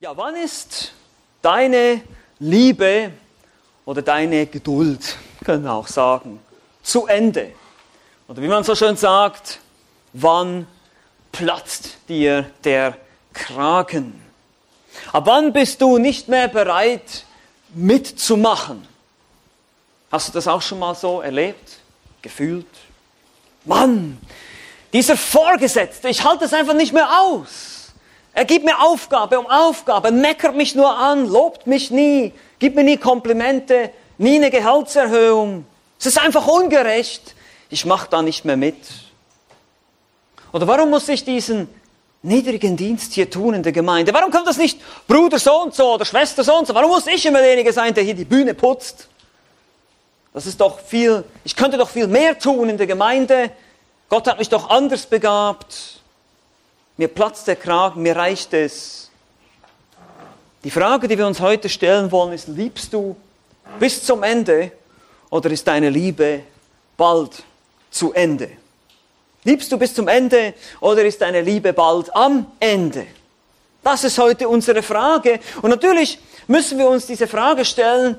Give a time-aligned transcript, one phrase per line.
[0.00, 0.92] Ja, wann ist
[1.42, 2.02] deine
[2.38, 3.10] Liebe
[3.84, 6.38] oder deine Geduld, können wir auch sagen,
[6.84, 7.50] zu Ende?
[8.28, 9.58] Oder wie man so schön sagt,
[10.12, 10.68] wann
[11.32, 12.96] platzt dir der
[13.32, 14.22] Kragen?
[15.12, 17.24] Ab wann bist du nicht mehr bereit
[17.74, 18.86] mitzumachen?
[20.12, 21.80] Hast du das auch schon mal so erlebt,
[22.22, 22.66] gefühlt?
[23.64, 24.16] Mann,
[24.92, 27.77] dieser Vorgesetzte, ich halte es einfach nicht mehr aus.
[28.38, 32.84] Er gibt mir Aufgabe um Aufgabe, meckert mich nur an, lobt mich nie, gibt mir
[32.84, 35.66] nie Komplimente, nie eine Gehaltserhöhung.
[35.98, 37.34] Es ist einfach ungerecht.
[37.68, 38.76] Ich mache da nicht mehr mit.
[40.52, 41.68] Oder warum muss ich diesen
[42.22, 44.14] niedrigen Dienst hier tun in der Gemeinde?
[44.14, 44.78] Warum kommt das nicht
[45.08, 46.74] Bruder so und so oder Schwester so und so?
[46.76, 49.08] Warum muss ich immer derjenige sein, der hier die Bühne putzt?
[50.32, 53.50] Das ist doch viel, ich könnte doch viel mehr tun in der Gemeinde.
[54.08, 55.97] Gott hat mich doch anders begabt.
[56.98, 59.08] Mir platzt der Kragen, mir reicht es.
[60.64, 63.14] Die Frage, die wir uns heute stellen wollen, ist, liebst du
[63.78, 64.72] bis zum Ende
[65.30, 66.42] oder ist deine Liebe
[66.96, 67.44] bald
[67.88, 68.50] zu Ende?
[69.44, 73.06] Liebst du bis zum Ende oder ist deine Liebe bald am Ende?
[73.84, 75.38] Das ist heute unsere Frage.
[75.62, 78.18] Und natürlich müssen wir uns diese Frage stellen,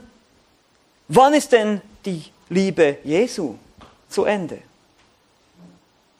[1.09, 3.55] wann ist denn die Liebe Jesu
[4.07, 4.59] zu Ende?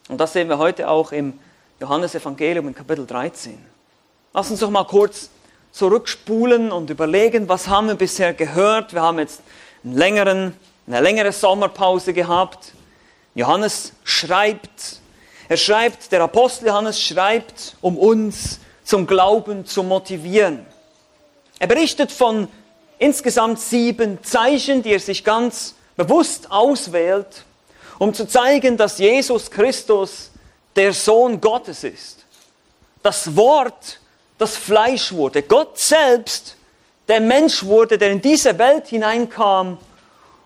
[0.10, 1.40] Und das sehen wir heute auch im
[1.80, 3.58] Johannesevangelium in Kapitel 13.
[4.34, 5.30] Lass uns doch mal kurz
[5.72, 8.94] zurückspulen und überlegen, was haben wir bisher gehört.
[8.94, 9.42] Wir haben jetzt
[9.86, 10.54] einen längeren,
[10.88, 12.74] eine längere Sommerpause gehabt.
[13.34, 15.00] Johannes schreibt,
[15.48, 20.66] er schreibt, der Apostel Johannes schreibt, um uns zum Glauben zu motivieren.
[21.60, 22.50] Er berichtet von
[22.98, 27.46] insgesamt sieben Zeichen, die er sich ganz bewusst auswählt,
[28.00, 30.29] um zu zeigen, dass Jesus Christus
[30.80, 32.26] der Sohn Gottes ist.
[33.04, 34.00] Das Wort,
[34.38, 35.44] das Fleisch wurde.
[35.44, 36.56] Gott selbst,
[37.10, 39.78] der Mensch wurde, der in diese Welt hineinkam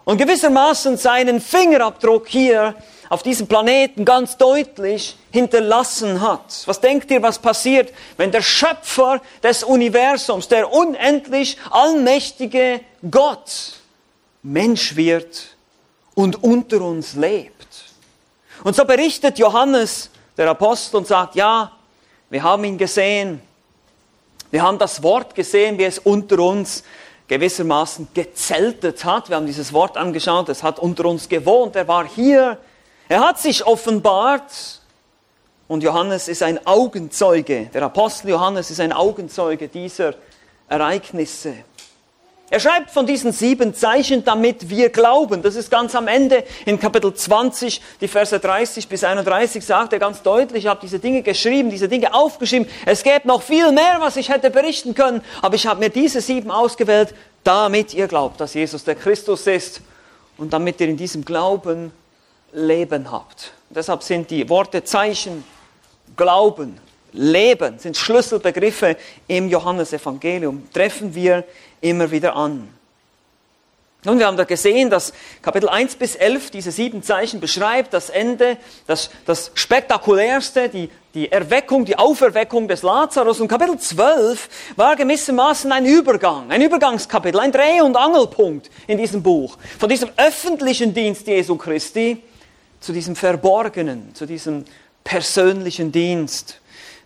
[0.05, 2.73] und gewissermaßen seinen Fingerabdruck hier
[3.09, 6.63] auf diesem Planeten ganz deutlich hinterlassen hat.
[6.65, 13.73] Was denkt ihr, was passiert, wenn der Schöpfer des Universums, der unendlich allmächtige Gott,
[14.41, 15.55] Mensch wird
[16.15, 17.51] und unter uns lebt.
[18.63, 21.71] Und so berichtet Johannes, der Apostel, und sagt, ja,
[22.29, 23.41] wir haben ihn gesehen,
[24.51, 26.83] wir haben das Wort gesehen, wie es unter uns
[27.27, 29.29] gewissermaßen gezeltet hat.
[29.29, 32.57] Wir haben dieses Wort angeschaut, es hat unter uns gewohnt, er war hier,
[33.09, 34.81] er hat sich offenbart.
[35.67, 40.13] Und Johannes ist ein Augenzeuge, der Apostel Johannes ist ein Augenzeuge dieser
[40.67, 41.55] Ereignisse.
[42.49, 45.41] Er schreibt von diesen sieben Zeichen, damit wir glauben.
[45.41, 49.99] Das ist ganz am Ende in Kapitel 20, die Verse 30 bis 31, sagt er
[49.99, 52.67] ganz deutlich, ich habe diese Dinge geschrieben, diese Dinge aufgeschrieben.
[52.85, 56.21] Es gäbe noch viel mehr, was ich hätte berichten können, aber ich habe mir diese
[56.21, 59.81] sieben ausgewählt, damit ihr glaubt, dass Jesus der Christus ist
[60.37, 61.91] und damit ihr in diesem Glauben
[62.51, 63.51] Leben habt.
[63.69, 65.43] Und deshalb sind die Worte Zeichen,
[66.15, 66.79] Glauben,
[67.13, 68.97] Leben, sind Schlüsselbegriffe
[69.27, 70.69] im Johannesevangelium.
[70.73, 71.45] Treffen wir
[71.81, 72.67] immer wieder an.
[74.05, 78.09] Nun, wir haben da gesehen, dass Kapitel 1 bis 11 diese sieben Zeichen beschreibt, das
[78.09, 83.39] Ende, das, das spektakulärste, die, die Erweckung, die Auferweckung des Lazarus.
[83.39, 89.23] Und Kapitel 12 war gewissermaßen ein Übergang, ein Übergangskapitel, ein Dreh- und Angelpunkt in diesem
[89.23, 89.57] Buch.
[89.79, 92.21] Von diesem öffentlichen Dienst Jesu Christi
[92.81, 94.65] zu diesem verborgenen, zu diesem
[95.05, 96.59] persönlichen Dienst.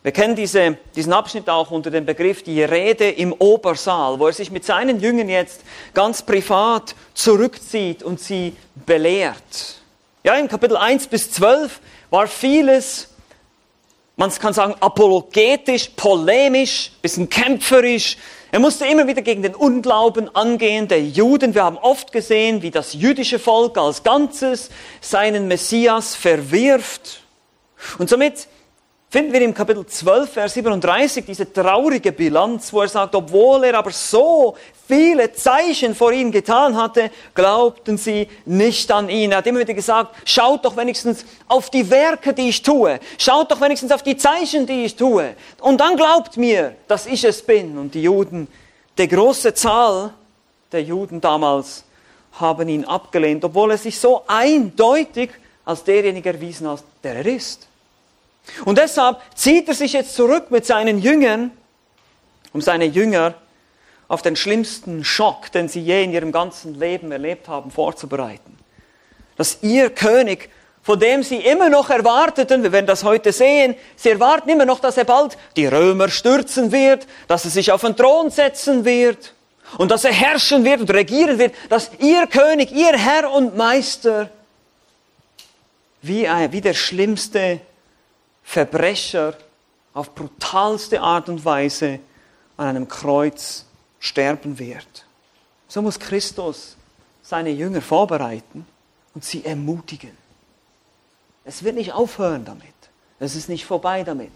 [0.08, 4.32] Wir kennen diese, diesen Abschnitt auch unter dem Begriff die Rede im Obersaal, wo er
[4.32, 5.64] sich mit seinen Jüngern jetzt
[5.94, 9.82] ganz privat zurückzieht und sie belehrt.
[10.24, 13.10] Ja, in Kapitel 1 bis 12 war vieles,
[14.16, 18.16] man kann sagen, apologetisch, polemisch, bisschen kämpferisch.
[18.54, 21.54] Er musste immer wieder gegen den Unglauben angehen der Juden.
[21.54, 24.70] Wir haben oft gesehen, wie das jüdische Volk als Ganzes
[25.02, 27.24] seinen Messias verwirft.
[27.98, 28.48] Und somit
[29.10, 33.78] finden wir im Kapitel 12, Vers 37 diese traurige Bilanz, wo er sagt, obwohl er
[33.78, 39.32] aber so viele Zeichen vor ihnen getan hatte, glaubten sie nicht an ihn.
[39.32, 43.00] Er hat immer wieder gesagt, schaut doch wenigstens auf die Werke, die ich tue.
[43.18, 45.36] Schaut doch wenigstens auf die Zeichen, die ich tue.
[45.62, 47.78] Und dann glaubt mir, dass ich es bin.
[47.78, 48.48] Und die Juden,
[48.98, 50.14] die große Zahl
[50.72, 51.86] der Juden damals,
[52.34, 55.32] haben ihn abgelehnt, obwohl er sich so eindeutig
[55.66, 57.68] als derjenige erwiesen hat, der er ist.
[58.66, 61.52] Und deshalb zieht er sich jetzt zurück mit seinen Jüngern,
[62.54, 63.36] um seine Jünger
[64.08, 68.58] auf den schlimmsten Schock, den sie je in ihrem ganzen Leben erlebt haben, vorzubereiten.
[69.36, 70.50] Dass ihr König
[70.88, 74.80] von dem sie immer noch erwarteten, wir werden das heute sehen, sie erwarten immer noch,
[74.80, 79.34] dass er bald die Römer stürzen wird, dass er sich auf den Thron setzen wird
[79.78, 84.30] und dass er herrschen wird und regieren wird, dass ihr König, ihr Herr und Meister
[86.02, 87.60] wie, ein, wie der schlimmste
[88.48, 89.38] Verbrecher
[89.94, 92.00] auf brutalste Art und Weise
[92.56, 93.66] an einem Kreuz
[94.00, 95.06] sterben wird.
[95.68, 96.78] So muss Christus
[97.22, 98.66] seine Jünger vorbereiten
[99.14, 100.18] und sie ermutigen.
[101.44, 102.74] Es wird nicht aufhören damit.
[103.20, 104.32] Es ist nicht vorbei damit.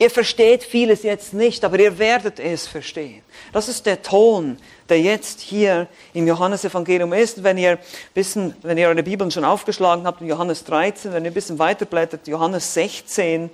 [0.00, 3.22] Ihr versteht vieles jetzt nicht, aber ihr werdet es verstehen.
[3.52, 4.58] Das ist der Ton,
[4.88, 7.42] der jetzt hier im Johannesevangelium ist.
[7.42, 7.78] Wenn ihr,
[8.12, 11.58] bisschen, wenn ihr eure Bibeln schon aufgeschlagen habt, in Johannes 13, wenn ihr ein bisschen
[11.58, 13.50] weiterblättert, Johannes 16,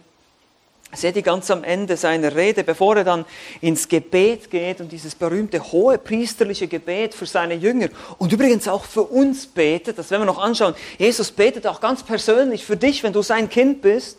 [0.92, 3.24] seht ihr ganz am Ende seiner Rede, bevor er dann
[3.60, 7.88] ins Gebet geht und dieses berühmte hohe priesterliche Gebet für seine Jünger
[8.18, 10.74] und übrigens auch für uns betet, das werden wir noch anschauen.
[10.98, 14.18] Jesus betet auch ganz persönlich für dich, wenn du sein Kind bist,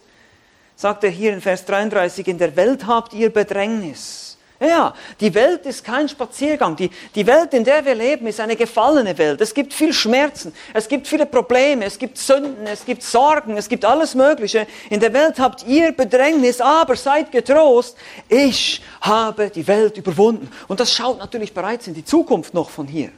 [0.76, 4.31] sagt er hier in Vers 33, in der Welt habt ihr Bedrängnis.
[4.62, 6.76] Ja, die Welt ist kein Spaziergang.
[6.76, 9.42] Die, die Welt, in der wir leben, ist eine gefallene Welt.
[9.42, 13.68] Es gibt viel Schmerzen, es gibt viele Probleme, es gibt Sünden, es gibt Sorgen, es
[13.68, 14.68] gibt alles Mögliche.
[14.92, 17.98] In der Welt habt ihr Bedrängnis, aber seid getrost.
[18.30, 20.48] Ich habe die Welt überwunden.
[20.68, 23.10] Und das schaut natürlich bereits in die Zukunft noch von hier.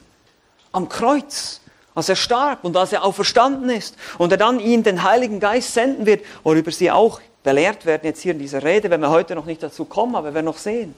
[0.71, 1.59] Am Kreuz
[1.93, 5.73] als er starb und als er auferstanden ist und er dann ihnen den Heiligen Geist
[5.73, 9.35] senden wird, worüber sie auch belehrt werden jetzt hier in dieser Rede, wenn wir heute
[9.35, 10.95] noch nicht dazu kommen, aber wir noch sehen.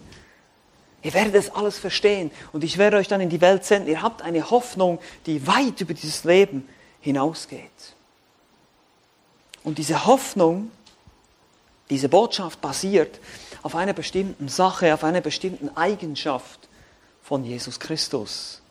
[1.06, 3.88] Ihr werdet es alles verstehen und ich werde euch dann in die Welt senden.
[3.88, 4.98] Ihr habt eine Hoffnung,
[5.28, 6.68] die weit über dieses Leben
[7.00, 7.94] hinausgeht.
[9.63, 10.72] Und diese Hoffnung,
[11.92, 13.19] diese Botschaft basiert
[13.62, 16.68] auf einer bestimmten Sache, auf einer bestimmten Eigenschaft
[17.22, 18.63] von Jesus Christus.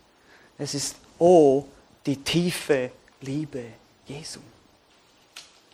[0.59, 1.65] Es ist, oh,
[2.05, 2.91] die tiefe
[3.21, 3.63] Liebe
[4.07, 4.41] Jesu.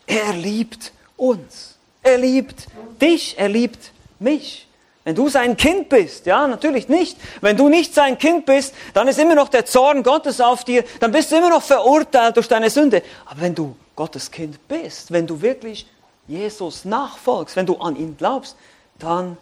[0.05, 1.75] Er liebt uns.
[2.03, 2.67] Er liebt
[3.01, 3.35] dich.
[3.39, 4.67] Er liebt mich.
[5.03, 7.17] Wenn du sein Kind bist, ja, natürlich nicht.
[7.41, 10.83] Wenn du nicht sein Kind bist, dann ist immer noch der Zorn Gottes auf dir,
[10.99, 13.01] dann bist du immer noch verurteilt durch deine Sünde.
[13.25, 15.87] Aber wenn du Gottes Kind bist, wenn du wirklich
[16.27, 18.55] Jesus nachfolgst, wenn du an ihn glaubst,
[18.99, 19.37] dann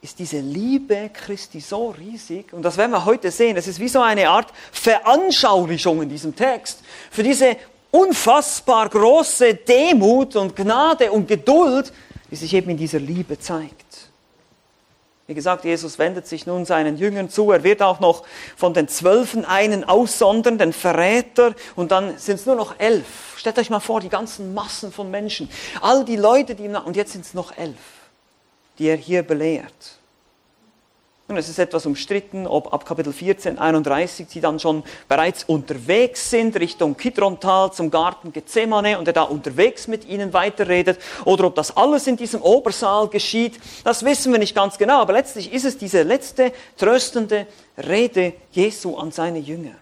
[0.00, 2.52] ist diese Liebe Christi so riesig.
[2.52, 3.56] Und das werden wir heute sehen.
[3.56, 6.80] Es ist wie so eine Art Veranschaulichung in diesem Text.
[7.10, 7.56] Für diese
[7.90, 11.92] unfassbar große Demut und Gnade und Geduld,
[12.30, 14.03] die sich eben in dieser Liebe zeigt.
[15.26, 17.50] Wie gesagt, Jesus wendet sich nun seinen Jüngern zu.
[17.50, 18.24] Er wird auch noch
[18.56, 23.34] von den Zwölfen einen aussondern, den Verräter, und dann sind es nur noch elf.
[23.36, 25.48] Stellt euch mal vor, die ganzen Massen von Menschen,
[25.80, 27.78] all die Leute, die ihm und jetzt sind es noch elf,
[28.78, 29.98] die er hier belehrt.
[31.26, 36.28] Und es ist etwas umstritten, ob ab Kapitel 14, 31 sie dann schon bereits unterwegs
[36.28, 41.54] sind Richtung Kidrontal zum Garten Gethsemane und er da unterwegs mit ihnen weiterredet oder ob
[41.54, 43.58] das alles in diesem Obersaal geschieht.
[43.84, 47.46] Das wissen wir nicht ganz genau, aber letztlich ist es diese letzte tröstende
[47.78, 49.76] Rede Jesu an seine Jünger.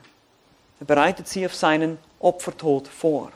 [0.79, 3.33] Er bereitet sie auf seinen Opfertod vor.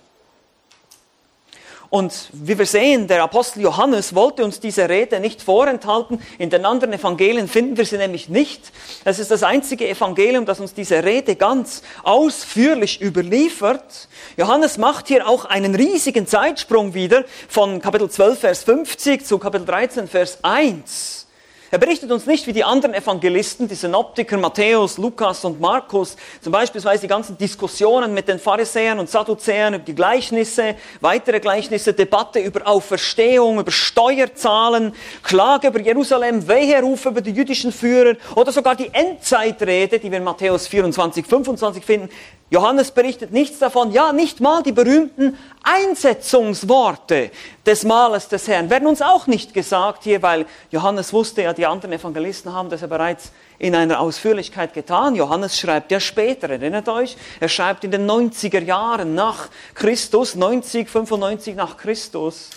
[1.90, 6.20] Und wie wir sehen, der Apostel Johannes wollte uns diese Rede nicht vorenthalten.
[6.38, 8.72] In den anderen Evangelien finden wir sie nämlich nicht.
[9.04, 14.08] Es ist das einzige Evangelium, das uns diese Rede ganz ausführlich überliefert.
[14.36, 19.66] Johannes macht hier auch einen riesigen Zeitsprung wieder von Kapitel 12, Vers 50 zu Kapitel
[19.66, 21.25] 13, Vers 1.
[21.72, 26.52] Er berichtet uns nicht wie die anderen Evangelisten, die Synoptiker Matthäus, Lukas und Markus, zum
[26.52, 32.38] Beispiel die ganzen Diskussionen mit den Pharisäern und Sadduzäern über die Gleichnisse, weitere Gleichnisse, Debatte
[32.38, 34.94] über Auferstehung, über Steuerzahlen,
[35.24, 40.24] Klage über Jerusalem, Weherrufe über die jüdischen Führer oder sogar die Endzeitrede, die wir in
[40.24, 42.08] Matthäus 24, 25 finden.
[42.48, 43.90] Johannes berichtet nichts davon.
[43.90, 47.32] Ja, nicht mal die berühmten Einsetzungsworte
[47.66, 51.65] des Mahles des Herrn werden uns auch nicht gesagt hier, weil Johannes wusste ja, die
[51.68, 55.14] anderen Evangelisten haben das ja bereits in einer Ausführlichkeit getan.
[55.14, 60.88] Johannes schreibt ja später, erinnert euch, er schreibt in den 90er Jahren nach Christus, 90,
[60.88, 62.50] 95 nach Christus.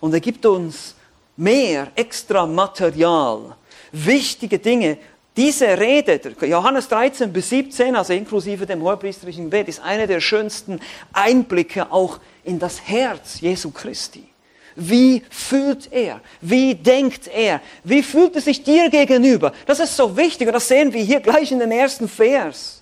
[0.00, 0.94] Und er gibt uns
[1.36, 3.56] mehr extra Material,
[3.92, 4.98] wichtige Dinge,
[5.38, 10.80] diese Rede, Johannes 13 bis 17, also inklusive dem hohepriesterlichen Gebet, ist einer der schönsten
[11.12, 14.24] Einblicke auch in das Herz Jesu Christi.
[14.80, 16.20] Wie fühlt er?
[16.40, 17.60] Wie denkt er?
[17.82, 19.52] Wie fühlt er sich dir gegenüber?
[19.66, 22.80] Das ist so wichtig und das sehen wir hier gleich in dem ersten Vers.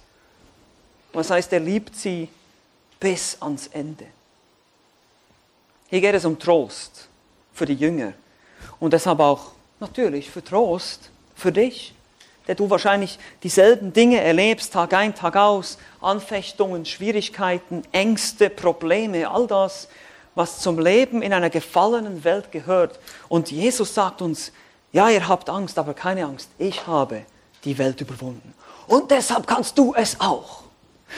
[1.14, 2.28] Was heißt, er liebt sie
[3.00, 4.04] bis ans Ende.
[5.88, 7.08] Hier geht es um Trost
[7.54, 8.12] für die Jünger
[8.78, 11.94] und deshalb auch natürlich für Trost für dich
[12.46, 19.46] der du wahrscheinlich dieselben Dinge erlebst, Tag ein, Tag aus, Anfechtungen, Schwierigkeiten, Ängste, Probleme, all
[19.46, 19.88] das
[20.36, 23.00] was zum Leben in einer gefallenen Welt gehört.
[23.28, 24.52] Und Jesus sagt uns,
[24.92, 27.22] ja, ihr habt Angst, aber keine Angst, ich habe
[27.64, 28.54] die Welt überwunden.
[28.86, 30.62] Und deshalb kannst du es auch.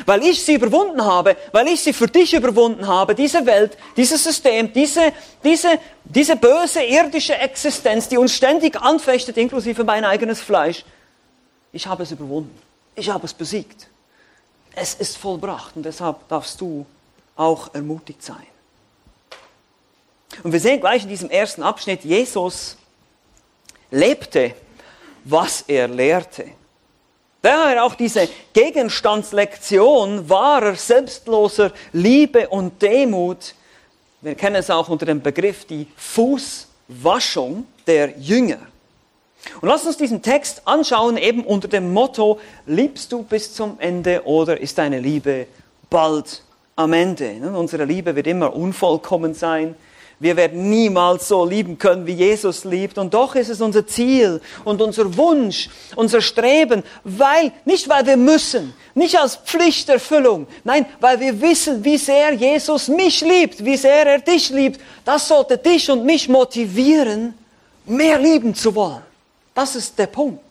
[0.06, 4.22] Weil ich sie überwunden habe, weil ich sie für dich überwunden habe, diese Welt, dieses
[4.22, 10.84] System, diese, diese, diese böse irdische Existenz, die uns ständig anfechtet, inklusive mein eigenes Fleisch.
[11.72, 12.56] Ich habe es überwunden.
[12.94, 13.88] Ich habe es besiegt.
[14.74, 16.86] Es ist vollbracht und deshalb darfst du
[17.34, 18.46] auch ermutigt sein.
[20.42, 22.76] Und wir sehen gleich in diesem ersten Abschnitt, Jesus
[23.90, 24.54] lebte,
[25.24, 26.46] was er lehrte.
[27.42, 33.54] Daher auch diese Gegenstandslektion wahrer, selbstloser Liebe und Demut.
[34.20, 38.58] Wir kennen es auch unter dem Begriff die Fußwaschung der Jünger.
[39.60, 44.24] Und lass uns diesen Text anschauen, eben unter dem Motto, liebst du bis zum Ende
[44.26, 45.46] oder ist deine Liebe
[45.88, 46.42] bald
[46.74, 47.34] am Ende?
[47.54, 49.76] Unsere Liebe wird immer unvollkommen sein.
[50.20, 52.98] Wir werden niemals so lieben können, wie Jesus liebt.
[52.98, 58.16] Und doch ist es unser Ziel und unser Wunsch, unser Streben, weil, nicht weil wir
[58.16, 64.06] müssen, nicht als Pflichterfüllung, nein, weil wir wissen, wie sehr Jesus mich liebt, wie sehr
[64.06, 64.80] er dich liebt.
[65.04, 67.34] Das sollte dich und mich motivieren,
[67.86, 69.02] mehr lieben zu wollen.
[69.54, 70.42] Das ist der Punkt.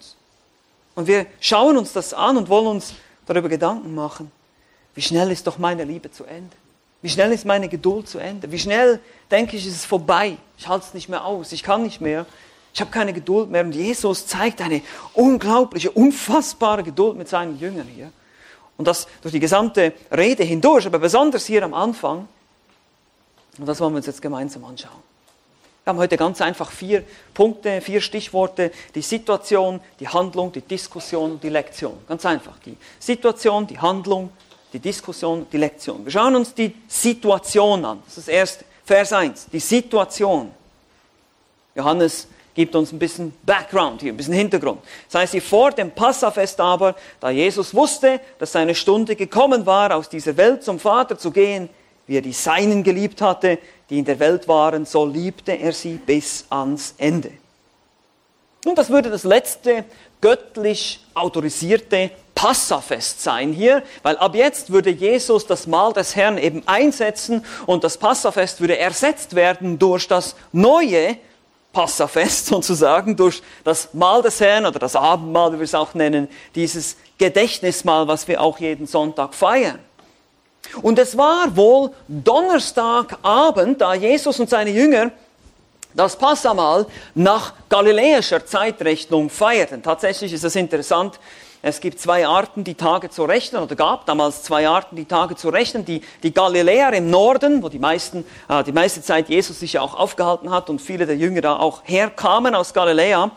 [0.96, 2.94] Und wir schauen uns das an und wollen uns
[3.26, 4.32] darüber Gedanken machen,
[4.96, 6.56] wie schnell ist doch meine Liebe zu Ende.
[7.02, 8.52] Wie schnell ist meine Geduld zu Ende?
[8.52, 9.00] Wie schnell
[9.30, 10.38] denke ich, ist es vorbei?
[10.58, 11.52] Ich halte es nicht mehr aus.
[11.52, 12.26] Ich kann nicht mehr.
[12.74, 13.64] Ich habe keine Geduld mehr.
[13.64, 14.82] Und Jesus zeigt eine
[15.14, 18.12] unglaubliche, unfassbare Geduld mit seinen Jüngern hier.
[18.78, 22.28] Und das durch die gesamte Rede hindurch, aber besonders hier am Anfang.
[23.58, 25.08] Und das wollen wir uns jetzt gemeinsam anschauen.
[25.84, 28.72] Wir haben heute ganz einfach vier Punkte, vier Stichworte.
[28.94, 31.98] Die Situation, die Handlung, die Diskussion und die Lektion.
[32.08, 32.60] Ganz einfach.
[32.66, 34.30] Die Situation, die Handlung,
[34.78, 36.06] die Diskussion, die Lektion.
[36.06, 38.00] Wir schauen uns die Situation an.
[38.06, 38.66] Das ist das erste.
[38.86, 40.52] Vers 1, die Situation.
[41.76, 44.80] Johannes gibt uns ein bisschen Background hier, ein bisschen Hintergrund.
[45.12, 50.10] Das heißt, vor dem Passafest aber, da Jesus wusste, dass seine Stunde gekommen war, aus
[50.10, 51.70] dieser Welt zum Vater zu gehen,
[52.06, 53.58] wie er die Seinen geliebt hatte,
[53.90, 57.32] die in der Welt waren, so liebte er sie bis ans Ende.
[58.66, 59.86] Und das würde das letzte
[60.22, 66.62] göttlich autorisierte Passafest sein hier, weil ab jetzt würde Jesus das Mahl des Herrn eben
[66.68, 71.18] einsetzen und das Passafest würde ersetzt werden durch das neue
[71.74, 76.28] Passafest sozusagen, durch das Mahl des Herrn oder das Abendmahl, wie wir es auch nennen,
[76.54, 79.80] dieses Gedächtnismahl, was wir auch jeden Sonntag feiern.
[80.82, 85.12] Und es war wohl Donnerstagabend, da Jesus und seine Jünger
[85.98, 86.86] das Passamal
[87.16, 89.84] nach galiläischer Zeitrechnung feierten.
[89.84, 91.20] Tatsächlich ist es interessant,
[91.64, 95.36] es gibt zwei Arten, die Tage zu rechnen, oder gab damals zwei Arten, die Tage
[95.36, 95.84] zu rechnen.
[95.86, 99.82] Die, die Galiläer im Norden, wo die, meisten, äh, die meiste Zeit Jesus sich ja
[99.82, 103.32] auch aufgehalten hat und viele der Jünger da auch herkamen aus Galiläa.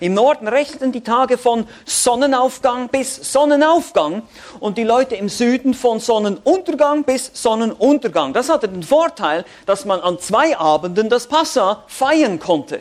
[0.00, 4.22] Im Norden rechneten die Tage von Sonnenaufgang bis Sonnenaufgang
[4.60, 8.32] und die Leute im Süden von Sonnenuntergang bis Sonnenuntergang.
[8.32, 12.80] Das hatte den Vorteil, dass man an zwei Abenden das Passa feiern konnte.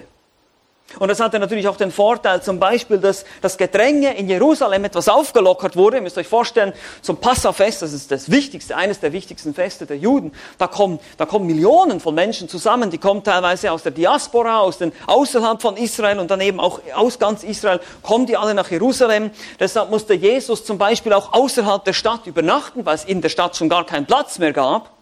[0.99, 5.09] Und das hatte natürlich auch den Vorteil, zum Beispiel, dass das Gedränge in Jerusalem etwas
[5.09, 5.97] aufgelockert wurde.
[5.97, 9.97] Ihr müsst euch vorstellen, zum Passafest, das ist das wichtigste, eines der wichtigsten Feste der
[9.97, 14.59] Juden, da kommen, da kommen Millionen von Menschen zusammen, die kommen teilweise aus der Diaspora,
[14.59, 18.53] aus den, außerhalb von Israel und dann eben auch aus ganz Israel, kommen die alle
[18.53, 19.31] nach Jerusalem.
[19.59, 23.57] Deshalb musste Jesus zum Beispiel auch außerhalb der Stadt übernachten, weil es in der Stadt
[23.57, 24.94] schon gar keinen Platz mehr gab.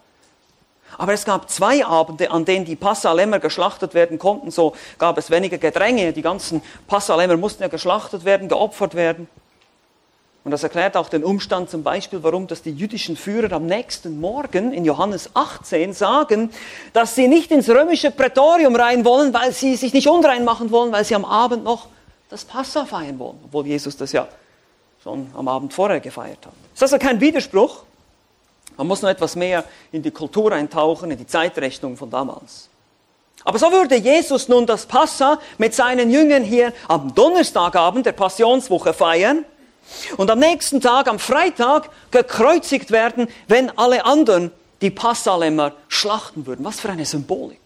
[0.98, 4.50] Aber es gab zwei Abende, an denen die Passalämmer geschlachtet werden konnten.
[4.50, 6.12] So gab es weniger Gedränge.
[6.12, 9.28] Die ganzen Passalämmer mussten ja geschlachtet werden, geopfert werden.
[10.44, 14.20] Und das erklärt auch den Umstand zum Beispiel, warum das die jüdischen Führer am nächsten
[14.20, 16.50] Morgen in Johannes 18 sagen,
[16.92, 20.92] dass sie nicht ins römische Prätorium rein wollen, weil sie sich nicht unrein machen wollen,
[20.92, 21.88] weil sie am Abend noch
[22.28, 24.28] das Passa feiern wollen, obwohl Jesus das ja
[25.02, 26.52] schon am Abend vorher gefeiert hat.
[26.74, 27.84] Ist das also kein Widerspruch?
[28.76, 32.68] Man muss noch etwas mehr in die Kultur eintauchen, in die Zeitrechnung von damals.
[33.44, 38.94] Aber so würde Jesus nun das Passa mit seinen Jüngern hier am Donnerstagabend der Passionswoche
[38.94, 39.44] feiern
[40.16, 44.50] und am nächsten Tag, am Freitag, gekreuzigt werden, wenn alle anderen
[44.80, 46.64] die Passalämmer schlachten würden.
[46.64, 47.60] Was für eine Symbolik.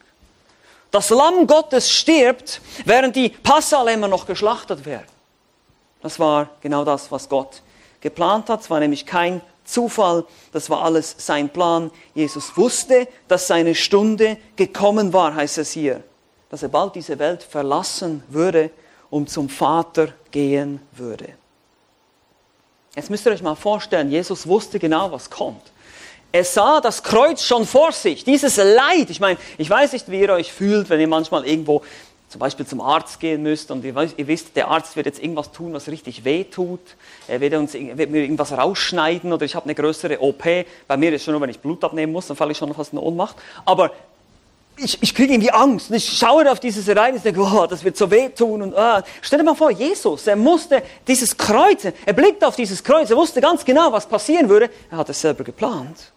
[0.91, 5.07] Das Lamm Gottes stirbt, während die Passalämmer noch geschlachtet werden.
[6.03, 7.63] Das war genau das, was Gott
[8.01, 8.63] geplant hat.
[8.63, 11.91] Es war nämlich kein Zufall, das war alles sein Plan.
[12.15, 16.03] Jesus wusste, dass seine Stunde gekommen war, heißt es hier,
[16.49, 18.71] dass er bald diese Welt verlassen würde
[19.11, 21.29] und zum Vater gehen würde.
[22.97, 25.73] Jetzt müsst ihr euch mal vorstellen, Jesus wusste genau, was kommt.
[26.33, 29.09] Er sah das Kreuz schon vor sich, dieses Leid.
[29.09, 31.83] Ich meine, ich weiß nicht, wie ihr euch fühlt, wenn ihr manchmal irgendwo
[32.29, 35.51] zum Beispiel zum Arzt gehen müsst und ihr, ihr, wisst, der Arzt wird jetzt irgendwas
[35.51, 36.81] tun, was richtig weh tut.
[37.27, 40.45] Er wird, uns, wird mir irgendwas rausschneiden oder ich habe eine größere OP.
[40.87, 42.93] Bei mir ist schon nur, wenn ich Blut abnehmen muss, dann falle ich schon fast
[42.93, 43.37] in Ohnmacht.
[43.65, 43.93] Aber
[44.77, 47.83] ich, ich kriege irgendwie Angst und ich schaue auf dieses Ereignis und denke, oh, das
[47.83, 48.63] wird so wehtun.
[48.63, 49.01] Und, oh.
[49.23, 53.17] Stell dir mal vor, Jesus, er musste dieses Kreuz, er blickte auf dieses Kreuz, er
[53.17, 54.71] wusste ganz genau, was passieren würde.
[54.91, 56.13] Er hat es selber geplant.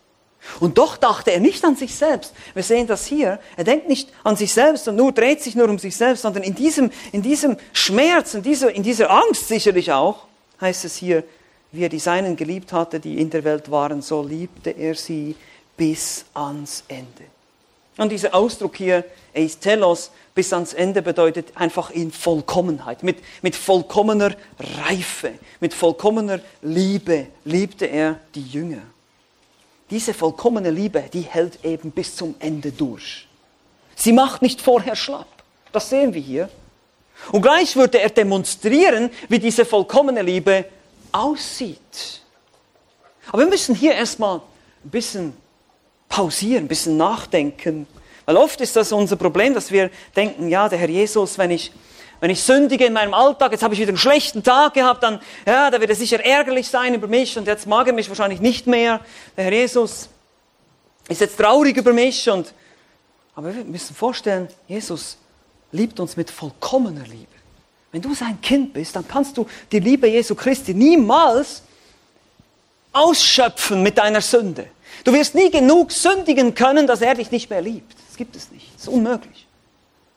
[0.60, 2.34] Und doch dachte er nicht an sich selbst.
[2.54, 3.40] Wir sehen das hier.
[3.58, 6.44] Er denkt nicht an sich selbst und nur dreht sich nur um sich selbst, sondern
[6.44, 10.26] in diesem, in diesem Schmerz, in dieser, in dieser Angst sicherlich auch,
[10.60, 11.24] heißt es hier,
[11.72, 15.36] wie er die Seinen geliebt hatte, die in der Welt waren, so liebte er sie
[15.78, 17.24] bis ans Ende.
[17.98, 19.06] Und dieser Ausdruck hier,
[19.36, 27.28] Eistelos, bis ans Ende bedeutet einfach in Vollkommenheit, mit, mit vollkommener Reife, mit vollkommener Liebe
[27.44, 28.82] liebte er die Jünger.
[29.92, 33.28] Diese vollkommene Liebe, die hält eben bis zum Ende durch.
[33.96, 35.28] Sie macht nicht vorher schlapp.
[35.74, 36.50] Das sehen wir hier.
[37.32, 40.66] Und gleich würde er demonstrieren, wie diese vollkommene Liebe
[41.12, 42.22] aussieht.
[43.28, 44.38] Aber wir müssen hier erstmal
[44.84, 45.34] ein bisschen
[46.10, 47.86] pausieren, ein bisschen nachdenken.
[48.26, 51.72] Weil oft ist das unser Problem, dass wir denken, ja, der Herr Jesus, wenn ich
[52.22, 55.20] wenn ich sündige in meinem Alltag, jetzt habe ich wieder einen schlechten Tag gehabt, dann,
[55.46, 58.40] ja, da wird er sicher ärgerlich sein über mich und jetzt mag er mich wahrscheinlich
[58.40, 59.02] nicht mehr.
[59.36, 60.08] Der Herr Jesus
[61.10, 62.54] ist jetzt traurig über mich und,
[63.36, 65.18] aber wir müssen vorstellen, Jesus
[65.72, 67.26] liebt uns mit vollkommener Liebe.
[67.92, 71.64] Wenn du sein Kind bist, dann kannst du die Liebe Jesu Christi niemals
[72.94, 74.68] ausschöpfen mit deiner Sünde.
[75.04, 77.96] Du wirst nie genug sündigen können, dass er dich nicht mehr liebt.
[78.08, 78.72] Das gibt es nicht.
[78.76, 79.48] Das ist unmöglich.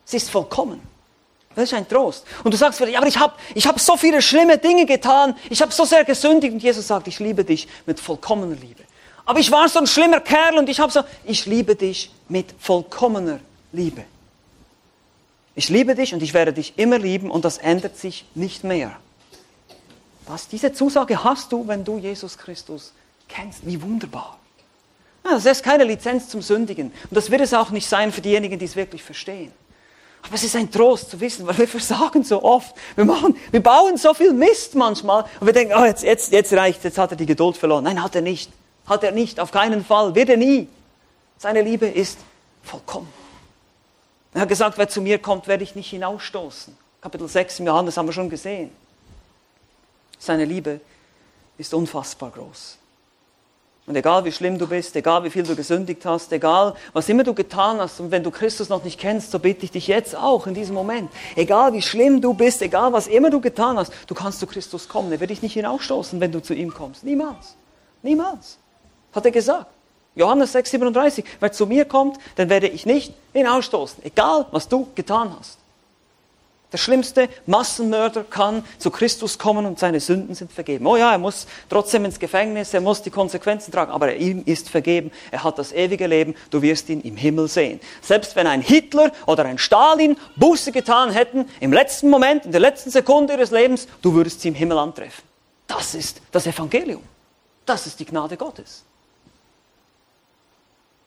[0.07, 0.94] Es ist vollkommen.
[1.55, 2.25] Das ist ein Trost.
[2.43, 5.63] Und du sagst vielleicht, aber ich habe ich hab so viele schlimme Dinge getan, ich
[5.63, 8.83] habe so sehr gesündigt und Jesus sagt, ich liebe dich mit vollkommener Liebe.
[9.25, 12.55] Aber ich war so ein schlimmer Kerl und ich habe so, ich liebe dich mit
[12.59, 13.41] vollkommener
[13.73, 14.05] Liebe.
[15.55, 18.97] Ich liebe dich und ich werde dich immer lieben und das ändert sich nicht mehr.
[20.27, 22.93] Was, diese Zusage hast du, wenn du Jesus Christus
[23.29, 23.65] kennst.
[23.65, 24.39] Wie wunderbar.
[25.25, 26.93] Ja, das ist keine Lizenz zum Sündigen.
[27.09, 29.53] Und das wird es auch nicht sein für diejenigen, die es wirklich verstehen.
[30.25, 32.75] Aber es ist ein Trost zu wissen, weil wir versagen so oft.
[32.97, 36.53] Wir, machen, wir bauen so viel Mist manchmal und wir denken, oh, jetzt, jetzt, jetzt
[36.55, 37.85] reicht jetzt hat er die Geduld verloren.
[37.85, 38.51] Nein, hat er nicht.
[38.87, 40.69] Hat er nicht, auf keinen Fall, wird er nie.
[41.39, 42.19] Seine Liebe ist
[42.63, 43.09] vollkommen.
[44.33, 46.77] Er hat gesagt, wer zu mir kommt, werde ich nicht hinausstoßen.
[47.01, 48.71] Kapitel 6 im Johannes haben wir schon gesehen.
[50.19, 50.81] Seine Liebe
[51.59, 52.79] ist unfassbar groß.
[53.87, 57.23] Und egal wie schlimm du bist, egal wie viel du gesündigt hast, egal was immer
[57.23, 60.17] du getan hast, und wenn du Christus noch nicht kennst, so bitte ich dich jetzt
[60.17, 61.11] auch in diesem Moment.
[61.37, 64.89] Egal wie schlimm du bist, egal was immer du getan hast, du kannst zu Christus
[64.89, 65.13] kommen.
[65.13, 67.05] Er wird dich nicht hinausstoßen, wenn du zu ihm kommst.
[67.05, 67.57] Niemals.
[68.03, 68.57] Niemals.
[69.13, 69.67] Hat er gesagt.
[70.15, 71.25] Johannes 6, 37.
[71.41, 74.03] Wer zu mir kommt, dann werde ich nicht hinausstoßen.
[74.05, 75.59] Egal was du getan hast.
[76.75, 80.85] Der schlimmste Massenmörder kann zu Christus kommen und seine Sünden sind vergeben.
[80.89, 84.69] Oh ja, er muss trotzdem ins Gefängnis, er muss die Konsequenzen tragen, aber ihm ist
[84.69, 85.13] vergeben.
[85.31, 87.79] Er hat das ewige Leben, du wirst ihn im Himmel sehen.
[88.03, 92.61] Selbst wenn ein Hitler oder ein Stalin Buße getan hätten, im letzten Moment, in der
[92.61, 95.23] letzten Sekunde ihres Lebens, du würdest sie im Himmel antreffen.
[95.69, 97.05] Das ist das Evangelium.
[97.65, 98.83] Das ist die Gnade Gottes.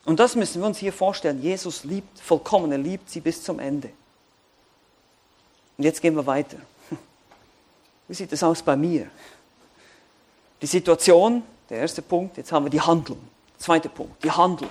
[0.06, 1.42] Und das müssen wir uns hier vorstellen.
[1.42, 3.90] Jesus liebt vollkommen, er liebt sie bis zum Ende.
[5.78, 6.56] Und jetzt gehen wir weiter.
[8.08, 9.06] Wie sieht es aus bei mir?
[10.60, 13.20] Die Situation, der erste Punkt, jetzt haben wir die Handlung.
[13.58, 14.70] Zweiter Punkt, die Handlung.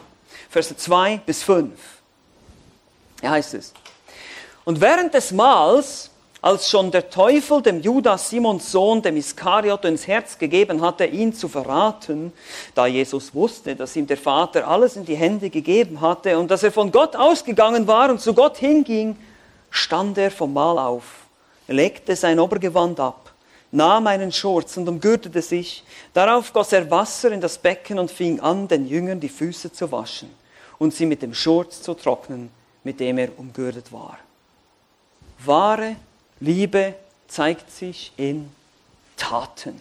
[0.49, 1.71] Verse 2 bis 5.
[3.21, 3.73] Hier heißt es.
[4.65, 10.07] Und während des Mahls, als schon der Teufel dem Judas, Simons Sohn, dem Iskariot, ins
[10.07, 12.33] Herz gegeben hatte, ihn zu verraten,
[12.75, 16.63] da Jesus wusste, dass ihm der Vater alles in die Hände gegeben hatte und dass
[16.63, 19.15] er von Gott ausgegangen war und zu Gott hinging,
[19.77, 21.03] stand er vom Mahl auf,
[21.67, 23.31] legte sein Obergewand ab,
[23.71, 25.83] nahm einen Schurz und umgürtete sich.
[26.13, 29.91] Darauf goss er Wasser in das Becken und fing an, den Jüngern die Füße zu
[29.91, 30.29] waschen
[30.77, 32.49] und sie mit dem Schurz zu trocknen,
[32.83, 34.17] mit dem er umgürtet war.
[35.45, 35.95] Wahre
[36.39, 36.95] Liebe
[37.27, 38.49] zeigt sich in
[39.15, 39.79] Taten.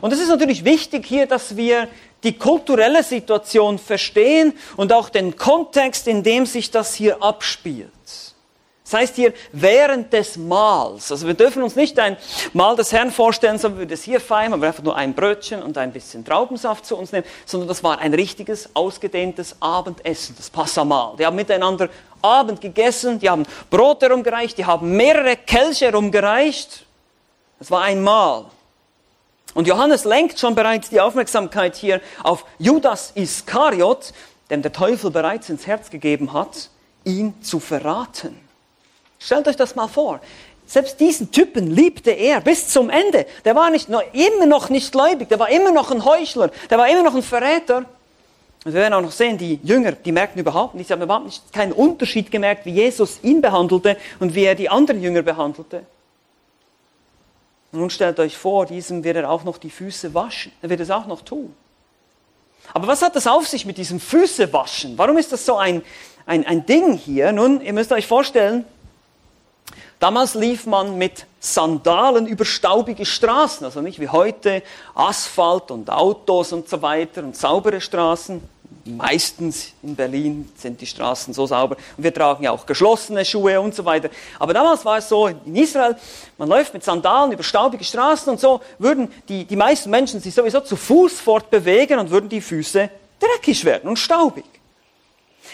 [0.00, 1.88] Und es ist natürlich wichtig hier, dass wir
[2.22, 7.92] die kulturelle Situation verstehen und auch den Kontext, in dem sich das hier abspielt.
[8.84, 11.10] Das heißt hier während des Mahls.
[11.10, 12.18] Also wir dürfen uns nicht ein
[12.52, 15.62] Mahl des Herrn vorstellen, so wie wir das hier feiern, aber einfach nur ein Brötchen
[15.62, 20.50] und ein bisschen Traubensaft zu uns nehmen, sondern das war ein richtiges, ausgedehntes Abendessen, das
[20.50, 21.16] Passamahl.
[21.18, 21.88] Die haben miteinander
[22.20, 26.84] Abend gegessen, die haben Brot herumgereicht, die haben mehrere Kelche herumgereicht.
[27.58, 28.44] Das war ein Mahl.
[29.54, 34.12] Und Johannes lenkt schon bereits die Aufmerksamkeit hier auf Judas Iskariot,
[34.50, 36.68] dem der Teufel bereits ins Herz gegeben hat,
[37.04, 38.43] ihn zu verraten.
[39.24, 40.20] Stellt euch das mal vor.
[40.66, 43.26] Selbst diesen Typen liebte er bis zum Ende.
[43.44, 46.88] Der war nicht, immer noch nicht gläubig, der war immer noch ein Heuchler, der war
[46.88, 47.78] immer noch ein Verräter.
[48.64, 51.52] Und wir werden auch noch sehen, die Jünger, die merkten überhaupt nichts, haben überhaupt nicht,
[51.52, 55.84] keinen Unterschied gemerkt, wie Jesus ihn behandelte und wie er die anderen Jünger behandelte.
[57.72, 60.52] Und nun stellt euch vor, diesem wird er auch noch die Füße waschen.
[60.62, 61.54] Er wird es auch noch tun.
[62.72, 64.96] Aber was hat das auf sich mit diesem Füße waschen?
[64.96, 65.82] Warum ist das so ein,
[66.24, 67.32] ein, ein Ding hier?
[67.32, 68.64] Nun, ihr müsst euch vorstellen,
[70.04, 74.62] Damals lief man mit Sandalen über staubige Straßen, also nicht wie heute
[74.94, 78.42] Asphalt und Autos und so weiter und saubere Straßen.
[78.84, 83.58] Meistens in Berlin sind die Straßen so sauber und wir tragen ja auch geschlossene Schuhe
[83.58, 84.10] und so weiter.
[84.38, 85.96] Aber damals war es so in Israel,
[86.36, 90.34] man läuft mit Sandalen über staubige Straßen und so würden die, die meisten Menschen sich
[90.34, 94.44] sowieso zu Fuß fortbewegen und würden die Füße dreckig werden und staubig.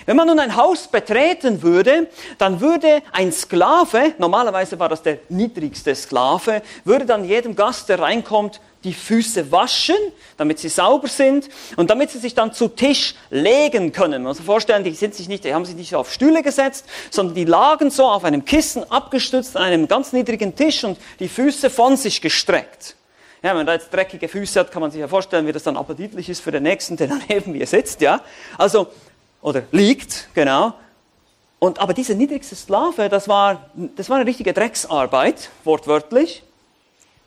[0.07, 2.09] Wenn man nun ein Haus betreten würde,
[2.39, 8.01] dann würde ein Sklave, normalerweise war das der niedrigste Sklave, würde dann jedem Gast, der
[8.01, 9.97] reinkommt, die Füße waschen,
[10.37, 14.23] damit sie sauber sind und damit sie sich dann zu Tisch legen können.
[14.23, 16.87] Man muss sich vorstellen, die, sind sich nicht, die haben sich nicht auf Stühle gesetzt,
[17.11, 21.29] sondern die lagen so auf einem Kissen abgestützt an einem ganz niedrigen Tisch und die
[21.29, 22.97] Füße von sich gestreckt.
[23.43, 25.63] Ja, wenn man da jetzt dreckige Füße hat, kann man sich ja vorstellen, wie das
[25.63, 28.03] dann appetitlich ist für den Nächsten, der daneben mir sitzt.
[28.03, 28.21] Ja?
[28.59, 28.89] Also
[29.43, 30.75] oder liegt, genau.
[31.59, 36.43] Und, aber diese niedrigste Sklave, das war, das war eine richtige Drecksarbeit, wortwörtlich.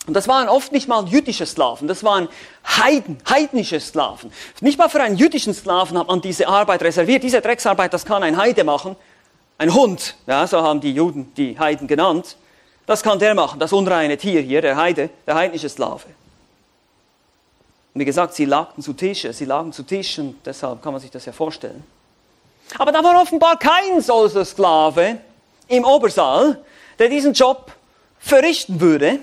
[0.05, 2.27] Und das waren oft nicht mal jüdische Sklaven, das waren
[2.65, 4.33] Heiden, heidnische Sklaven.
[4.59, 7.23] Nicht mal für einen jüdischen Sklaven hat man diese Arbeit reserviert.
[7.23, 8.97] Diese Drecksarbeit, das kann ein Heide machen.
[9.57, 12.35] Ein Hund, ja, so haben die Juden die Heiden genannt.
[12.85, 16.03] Das kann der machen, das unreine Tier hier, der Heide, der heidnische Sklave.
[17.93, 21.01] Und wie gesagt, sie lagten zu Tische, sie lagen zu Tisch und deshalb kann man
[21.01, 21.83] sich das ja vorstellen.
[22.77, 25.17] Aber da war offenbar kein solcher Sklave
[25.67, 26.63] im Obersaal,
[26.99, 27.71] der diesen Job
[28.19, 29.19] verrichten würde.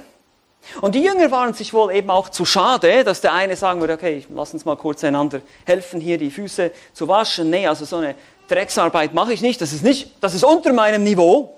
[0.81, 3.95] Und die Jünger waren sich wohl eben auch zu schade, dass der eine sagen würde,
[3.95, 7.51] okay, lass uns mal kurz einander helfen, hier die Füße zu waschen.
[7.51, 8.15] Nee, also so eine
[8.49, 9.61] Drecksarbeit mache ich nicht.
[9.61, 11.57] Das ist nicht, das ist unter meinem Niveau.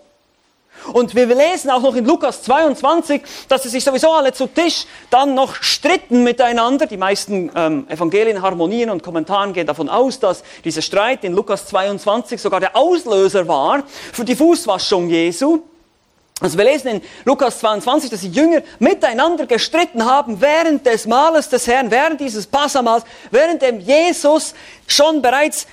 [0.93, 4.87] Und wir lesen auch noch in Lukas 22, dass sie sich sowieso alle zu Tisch
[5.11, 6.87] dann noch stritten miteinander.
[6.87, 11.67] Die meisten ähm, Evangelien, Harmonien und Kommentaren gehen davon aus, dass dieser Streit in Lukas
[11.67, 15.63] 22 sogar der Auslöser war für die Fußwaschung Jesu.
[16.43, 21.49] Also wir lesen in Lukas 22, dass die Jünger miteinander gestritten haben während des Mahles
[21.49, 24.53] des Herrn, während dieses Passamals, während dem Jesus
[24.89, 25.69] schon bereits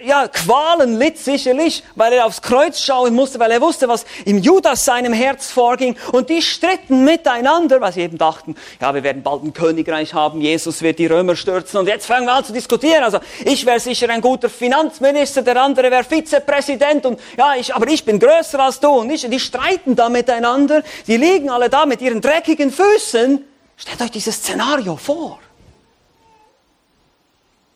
[0.00, 4.38] ja, Qualen litt sicherlich, weil er aufs Kreuz schauen musste, weil er wusste, was im
[4.38, 5.96] Judas seinem Herz vorging.
[6.12, 10.40] Und die stritten miteinander, weil sie eben dachten, ja, wir werden bald ein Königreich haben,
[10.40, 11.78] Jesus wird die Römer stürzen.
[11.78, 13.02] Und jetzt fangen wir an zu diskutieren.
[13.02, 17.06] Also ich wäre sicher ein guter Finanzminister, der andere wäre Vizepräsident.
[17.06, 18.88] Und ja, ich, aber ich bin größer als du.
[18.88, 20.82] Und ich, die streiten da miteinander.
[21.06, 23.44] Die liegen alle da mit ihren dreckigen Füßen.
[23.76, 25.38] Stellt euch dieses Szenario vor.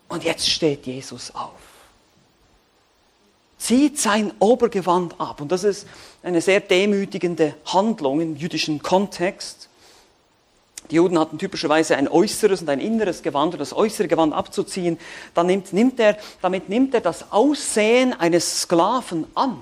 [0.08, 1.62] Und jetzt steht Jesus auf
[3.62, 5.40] zieht sein Obergewand ab.
[5.40, 5.87] Und das ist
[6.22, 9.68] eine sehr demütigende Handlung im jüdischen Kontext.
[10.90, 14.98] Die Juden hatten typischerweise ein äußeres und ein inneres Gewand und das äußere Gewand abzuziehen,
[15.33, 19.59] dann nimmt, nimmt er, damit nimmt er das Aussehen eines Sklaven an.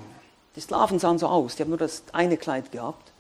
[0.56, 3.12] Die Sklaven sahen so aus, die haben nur das eine Kleid gehabt.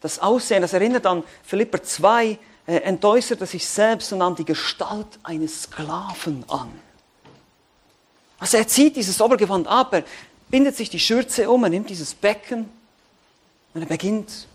[0.00, 4.44] Das Aussehen, das erinnert an Philipper 2, äh, entäußert er sich selbst und nahm die
[4.44, 6.70] Gestalt eines Sklaven an.
[8.42, 10.02] Also er zieht dieses Obergewand ab, er
[10.50, 12.68] bindet sich die Schürze um, er nimmt dieses Becken
[13.72, 14.48] und er beginnt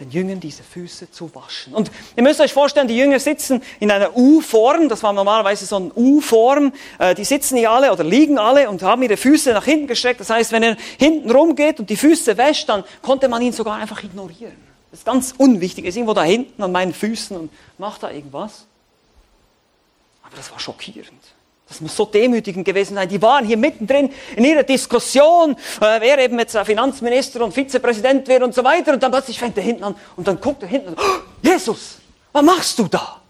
[0.00, 1.74] den Jüngern diese Füße zu waschen.
[1.74, 5.76] Und ihr müsst euch vorstellen, die Jünger sitzen in einer U-Form, das war normalerweise so
[5.76, 9.66] eine U-Form, äh, die sitzen hier alle oder liegen alle und haben ihre Füße nach
[9.66, 10.20] hinten gestreckt.
[10.20, 13.76] Das heißt, wenn er hinten rumgeht und die Füße wäscht, dann konnte man ihn sogar
[13.76, 14.56] einfach ignorieren.
[14.90, 18.10] Das ist ganz unwichtig, er ist irgendwo da hinten an meinen Füßen und macht da
[18.10, 18.64] irgendwas.
[20.22, 21.33] Aber das war schockierend.
[21.68, 23.08] Das muss so demütigend gewesen sein.
[23.08, 28.42] Die waren hier mittendrin in ihrer Diskussion, äh, wer eben jetzt Finanzminister und Vizepräsident wird
[28.42, 28.92] und so weiter.
[28.92, 30.96] Und dann plötzlich fängt er hinten an und dann guckt er hinten an.
[30.98, 31.98] Oh, Jesus,
[32.32, 33.20] was machst du da?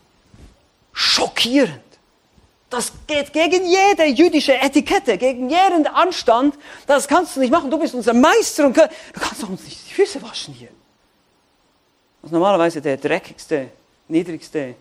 [0.92, 1.80] Schockierend.
[2.70, 6.56] Das geht gegen jede jüdische Etikette, gegen jeden Anstand.
[6.88, 7.70] Das kannst du nicht machen.
[7.70, 10.70] Du bist unser Meister und du kannst doch uns nicht die Füße waschen hier.
[12.20, 13.68] Was normalerweise der dreckigste,
[14.08, 14.74] niedrigste,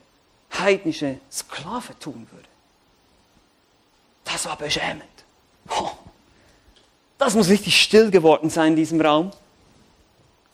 [0.58, 2.53] heidnische Sklave tun würde.
[4.26, 5.04] Das war beschämend.
[7.18, 9.32] Das muss richtig still geworden sein in diesem Raum.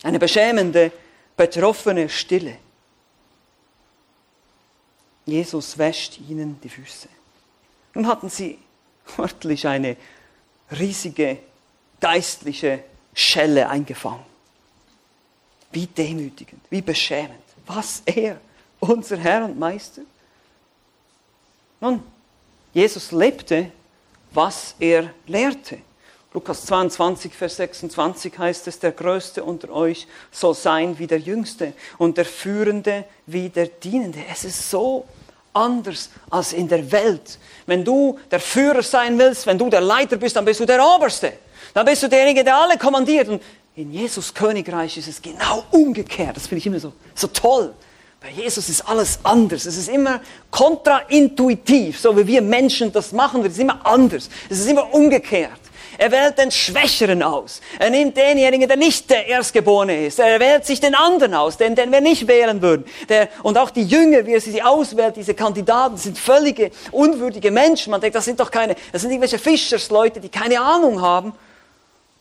[0.02, 0.92] Eine beschämende,
[1.36, 2.56] betroffene Stille.
[5.26, 7.08] Jesus wäscht ihnen die Füße.
[7.94, 8.58] Nun hatten sie
[9.16, 9.96] wörtlich eine
[10.70, 11.38] riesige
[12.00, 14.24] geistliche Schelle eingefangen.
[15.72, 17.42] Wie demütigend, wie beschämend.
[17.66, 18.40] Was er,
[18.80, 20.02] unser Herr und Meister.
[21.80, 22.02] Nun,
[22.72, 23.70] Jesus lebte,
[24.32, 25.78] was er lehrte.
[26.32, 31.72] Lukas 22, Vers 26 heißt es, der Größte unter euch soll sein wie der Jüngste
[31.98, 34.20] und der Führende wie der Dienende.
[34.30, 35.06] Es ist so
[35.52, 37.38] anders als in der Welt.
[37.66, 40.84] Wenn du der Führer sein willst, wenn du der Leiter bist, dann bist du der
[40.84, 41.32] Oberste.
[41.74, 43.28] Dann bist du derjenige, der alle kommandiert.
[43.28, 43.42] Und
[43.74, 46.36] in Jesus Königreich ist es genau umgekehrt.
[46.36, 47.74] Das finde ich immer so, so toll.
[48.20, 49.64] Bei Jesus ist alles anders.
[49.64, 53.44] Es ist immer kontraintuitiv, so wie wir Menschen das machen.
[53.44, 54.28] Es ist immer anders.
[54.50, 55.60] Es ist immer umgekehrt.
[55.96, 57.60] Er wählt den Schwächeren aus.
[57.78, 60.18] Er nimmt denjenigen, der nicht der Erstgeborene ist.
[60.18, 62.84] Er wählt sich den anderen aus, den, den wir nicht wählen würden.
[63.08, 67.90] Der, und auch die Jünger, wie er sie auswählt, diese Kandidaten, sind völlige unwürdige Menschen.
[67.90, 71.32] Man denkt, das sind doch keine, das sind irgendwelche Fischersleute, die keine Ahnung haben.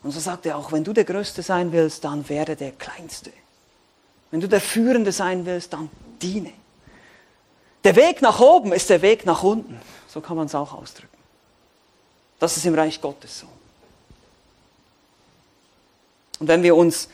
[0.04, 3.32] Und so sagt er auch, wenn du der Größte sein willst, dann werde der Kleinste.
[4.32, 5.90] Wenn du der Führende sein willst, dann
[6.22, 6.54] diene.
[7.84, 9.80] Der Weg nach oben ist der Weg nach unten.
[10.08, 11.18] So kann man es auch ausdrücken.
[12.40, 13.48] Das ist im Reich Gottes so.
[16.40, 17.10] Und wenn wir uns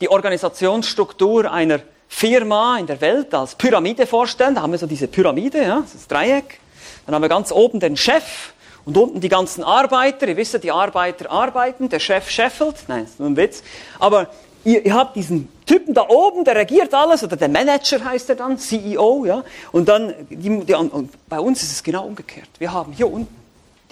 [0.00, 5.08] die Organisationsstruktur einer Firma in der Welt als Pyramide vorstellen, da haben wir so diese
[5.08, 6.60] Pyramide, ja, das Dreieck,
[7.06, 8.52] dann haben wir ganz oben den Chef
[8.84, 10.28] und unten die ganzen Arbeiter.
[10.28, 12.76] Ihr wisst ja, die Arbeiter arbeiten, der Chef scheffelt.
[12.88, 13.62] Nein, das ist nur ein Witz.
[13.98, 14.30] Aber
[14.64, 18.36] ihr, ihr habt diesen Typen da oben, der regiert alles, oder der Manager heißt er
[18.36, 19.44] dann, CEO, ja.
[19.70, 22.48] Und dann, die, die, und bei uns ist es genau umgekehrt.
[22.58, 23.36] Wir haben hier unten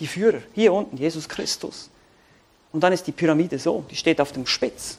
[0.01, 1.91] die Führer, hier unten Jesus Christus.
[2.73, 4.99] Und dann ist die Pyramide so, die steht auf dem Spitz.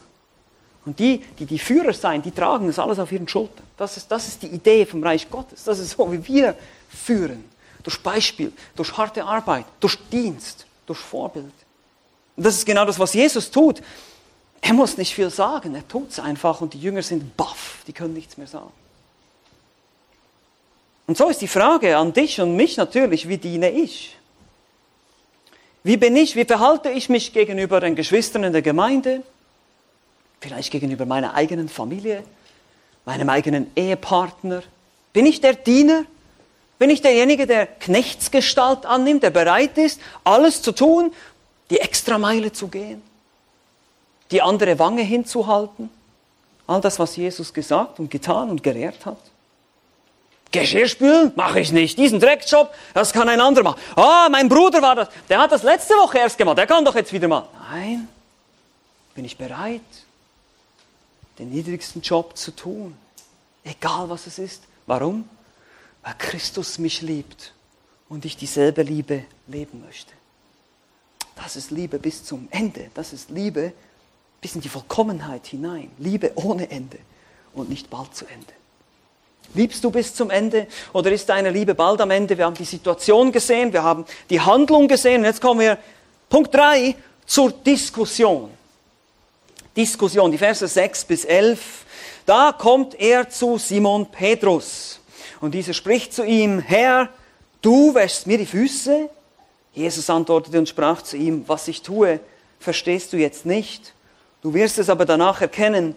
[0.86, 3.66] Und die, die die Führer sein, die tragen das alles auf ihren Schultern.
[3.76, 5.64] Das ist, das ist die Idee vom Reich Gottes.
[5.64, 6.56] Das ist so, wie wir
[6.90, 7.44] führen.
[7.84, 11.46] Durch Beispiel, durch harte Arbeit, durch Dienst, durch Vorbild.
[12.36, 13.82] Und das ist genau das, was Jesus tut.
[14.62, 17.94] Er muss nicht viel sagen, er tut es einfach und die Jünger sind baff, die
[17.94, 18.72] können nichts mehr sagen.
[21.06, 24.18] Und so ist die Frage an dich und mich natürlich, wie diene ich?
[25.84, 29.24] Wie bin ich, wie verhalte ich mich gegenüber den Geschwistern in der Gemeinde?
[30.42, 32.24] Vielleicht gegenüber meiner eigenen Familie,
[33.06, 34.64] meinem eigenen Ehepartner?
[35.14, 36.04] Bin ich der Diener?
[36.78, 41.14] Bin ich derjenige, der Knechtsgestalt annimmt, der bereit ist, alles zu tun,
[41.70, 43.02] die Extrameile zu gehen,
[44.32, 45.90] die andere Wange hinzuhalten?
[46.66, 49.20] All das, was Jesus gesagt und getan und gelehrt hat?
[50.52, 51.98] Geschirrspülen mache ich nicht.
[51.98, 53.82] Diesen Dreckjob, das kann ein anderer machen.
[53.96, 55.10] Ah, mein Bruder war das.
[55.30, 56.58] Der hat das letzte Woche erst gemacht.
[56.58, 57.48] Der kann doch jetzt wieder mal.
[57.70, 58.08] Nein.
[59.14, 59.82] Bin ich bereit,
[61.40, 62.96] den niedrigsten Job zu tun?
[63.64, 64.64] Egal was es ist.
[64.86, 65.28] Warum?
[66.04, 67.54] Weil Christus mich liebt
[68.10, 70.14] und ich dieselbe Liebe leben möchte.
[71.36, 72.90] Das ist Liebe bis zum Ende.
[72.94, 73.74] Das ist Liebe
[74.42, 75.92] bis in die Vollkommenheit hinein.
[75.98, 76.98] Liebe ohne Ende
[77.54, 78.54] und nicht bald zu Ende.
[79.54, 82.38] Liebst du bis zum Ende oder ist deine Liebe bald am Ende?
[82.38, 85.20] Wir haben die Situation gesehen, wir haben die Handlung gesehen.
[85.22, 85.78] Und jetzt kommen wir,
[86.30, 86.96] Punkt 3,
[87.26, 88.50] zur Diskussion.
[89.76, 91.86] Diskussion, die Verse 6 bis 11.
[92.26, 95.00] Da kommt er zu Simon Petrus.
[95.40, 97.10] Und dieser spricht zu ihm, Herr,
[97.62, 99.10] du wäschst mir die Füße?
[99.74, 102.20] Jesus antwortete und sprach zu ihm, was ich tue,
[102.60, 103.94] verstehst du jetzt nicht.
[104.48, 105.94] Du wirst es aber danach erkennen.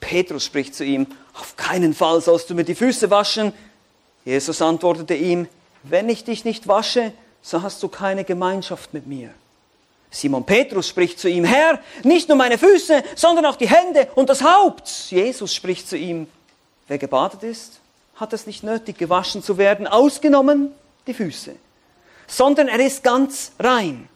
[0.00, 3.54] Petrus spricht zu ihm, auf keinen Fall sollst du mir die Füße waschen.
[4.22, 5.48] Jesus antwortete ihm,
[5.82, 9.30] wenn ich dich nicht wasche, so hast du keine Gemeinschaft mit mir.
[10.10, 14.28] Simon Petrus spricht zu ihm, Herr, nicht nur meine Füße, sondern auch die Hände und
[14.28, 14.90] das Haupt.
[15.08, 16.28] Jesus spricht zu ihm,
[16.88, 17.80] wer gebadet ist,
[18.16, 20.70] hat es nicht nötig, gewaschen zu werden, ausgenommen
[21.06, 21.56] die Füße,
[22.26, 24.06] sondern er ist ganz rein.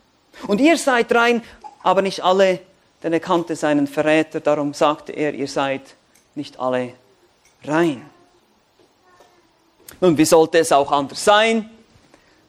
[0.49, 1.43] Und ihr seid rein,
[1.83, 2.61] aber nicht alle,
[3.03, 5.83] denn er kannte seinen Verräter, darum sagte er, ihr seid
[6.35, 6.95] nicht alle
[7.65, 8.09] rein.
[10.01, 11.69] Nun, wie sollte es auch anders sein?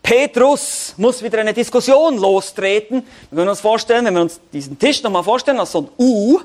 [0.01, 3.03] Petrus muss wieder eine Diskussion lostreten.
[3.29, 6.39] Wir können uns vorstellen, wenn wir uns diesen Tisch nochmal vorstellen, als so ein U,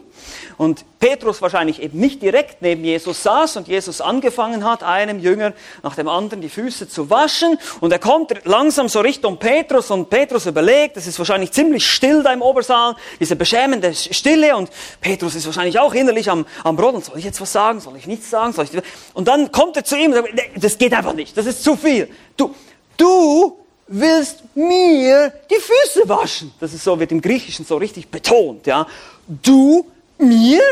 [0.56, 5.52] und Petrus wahrscheinlich eben nicht direkt neben Jesus saß und Jesus angefangen hat, einem Jünger
[5.82, 7.58] nach dem anderen die Füße zu waschen.
[7.80, 12.22] Und er kommt langsam so Richtung Petrus und Petrus überlegt, es ist wahrscheinlich ziemlich still
[12.22, 17.02] da im Obersaal, diese beschämende Stille und Petrus ist wahrscheinlich auch innerlich am, am Brodeln.
[17.02, 17.80] Soll ich jetzt was sagen?
[17.80, 18.52] Soll ich nichts sagen?
[18.52, 18.82] Soll ich...
[19.14, 21.76] Und dann kommt er zu ihm und sagt, das geht einfach nicht, das ist zu
[21.76, 22.08] viel.
[22.36, 22.54] Du,
[22.96, 26.52] du willst mir die Füße waschen.
[26.60, 28.86] Das ist so, wird im Griechischen so richtig betont, ja.
[29.26, 29.86] Du
[30.18, 30.62] mir?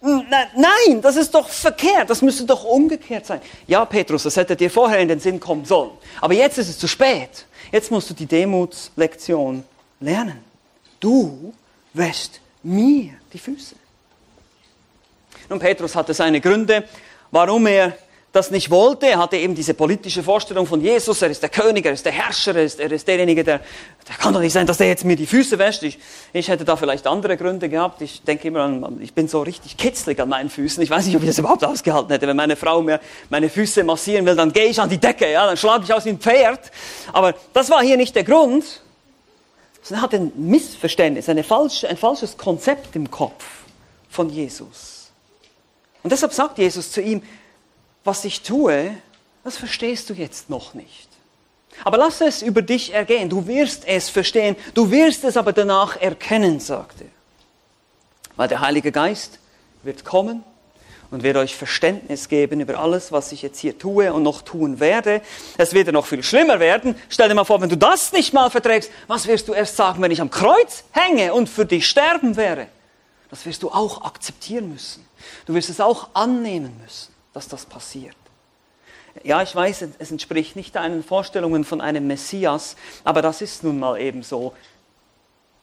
[0.00, 3.40] Nein, das ist doch verkehrt, das müsste doch umgekehrt sein.
[3.68, 5.92] Ja, Petrus, das hätte dir vorher in den Sinn kommen sollen.
[6.20, 7.46] Aber jetzt ist es zu spät.
[7.70, 9.62] Jetzt musst du die Demutslektion
[10.00, 10.38] lernen.
[10.98, 11.54] Du
[11.94, 13.76] wäschst mir die Füße.
[15.48, 16.84] Nun, Petrus hatte seine Gründe,
[17.30, 17.96] warum er
[18.32, 19.06] das nicht wollte.
[19.06, 21.20] Er hatte eben diese politische Vorstellung von Jesus.
[21.20, 23.60] Er ist der König, er ist der Herrscher, er ist, er ist derjenige, der,
[24.08, 25.82] der kann doch nicht sein, dass der jetzt mir die Füße wäscht.
[25.82, 25.98] Ich,
[26.32, 28.00] ich hätte da vielleicht andere Gründe gehabt.
[28.00, 30.82] Ich denke immer an, ich bin so richtig kitzlig an meinen Füßen.
[30.82, 32.26] Ich weiß nicht, ob ich das überhaupt ausgehalten hätte.
[32.26, 35.46] Wenn meine Frau mir meine Füße massieren will, dann gehe ich an die Decke, ja,
[35.46, 36.70] dann schlage ich aus ein Pferd.
[37.12, 38.64] Aber das war hier nicht der Grund.
[39.90, 43.44] Er hatte ein Missverständnis, eine falsche, ein falsches Konzept im Kopf
[44.08, 45.10] von Jesus.
[46.02, 47.22] Und deshalb sagt Jesus zu ihm,
[48.04, 48.96] was ich tue,
[49.44, 51.08] das verstehst du jetzt noch nicht.
[51.84, 53.28] Aber lass es über dich ergehen.
[53.28, 54.56] Du wirst es verstehen.
[54.74, 57.08] Du wirst es aber danach erkennen, sagt er.
[58.36, 59.38] Weil der Heilige Geist
[59.82, 60.44] wird kommen
[61.10, 64.80] und wird euch Verständnis geben über alles, was ich jetzt hier tue und noch tun
[64.80, 65.22] werde.
[65.58, 66.94] Es wird ja noch viel schlimmer werden.
[67.08, 70.02] Stell dir mal vor, wenn du das nicht mal verträgst, was wirst du erst sagen,
[70.02, 72.68] wenn ich am Kreuz hänge und für dich sterben wäre?
[73.30, 75.06] Das wirst du auch akzeptieren müssen.
[75.46, 78.16] Du wirst es auch annehmen müssen dass das passiert.
[79.24, 83.78] Ja, ich weiß, es entspricht nicht deinen Vorstellungen von einem Messias, aber das ist nun
[83.78, 84.54] mal eben so.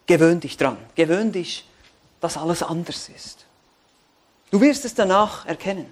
[0.05, 1.65] Gewöhn dich dran, gewöhn dich,
[2.21, 3.45] dass alles anders ist.
[4.51, 5.87] Du wirst es danach erkennen.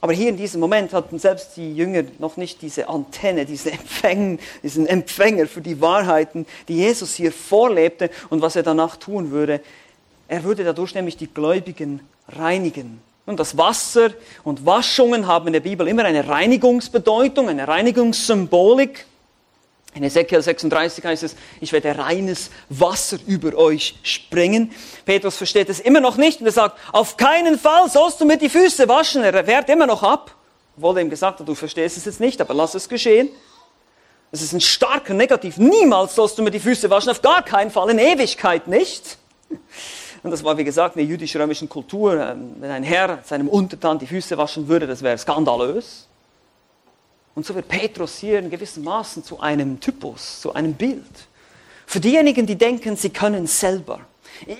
[0.00, 4.38] Aber hier in diesem Moment hatten selbst die Jünger noch nicht diese Antenne, diese Empfäng,
[4.62, 9.60] diesen Empfänger für die Wahrheiten, die Jesus hier vorlebte und was er danach tun würde.
[10.28, 14.10] Er würde dadurch nämlich die Gläubigen reinigen und das Wasser
[14.44, 19.04] und Waschungen haben in der Bibel immer eine Reinigungsbedeutung, eine Reinigungssymbolik.
[19.94, 24.70] In Ezekiel 36 heißt es, ich werde reines Wasser über euch springen.
[25.04, 28.36] Petrus versteht es immer noch nicht und er sagt, auf keinen Fall sollst du mir
[28.36, 29.24] die Füße waschen.
[29.24, 30.34] Er wehrt immer noch ab,
[30.76, 33.30] obwohl er ihm gesagt hat, du verstehst es jetzt nicht, aber lass es geschehen.
[34.30, 35.56] Es ist ein starker Negativ.
[35.56, 39.16] Niemals sollst du mir die Füße waschen, auf gar keinen Fall, in Ewigkeit nicht.
[40.26, 42.20] Und das war, wie gesagt, in der jüdisch-römischen Kultur.
[42.20, 46.08] Ähm, wenn ein Herr seinem Untertan die Füße waschen würde, das wäre skandalös.
[47.36, 51.28] Und so wird Petrus hier in gewissem Maßen zu einem Typus, zu einem Bild.
[51.86, 54.00] Für diejenigen, die denken, sie können selber.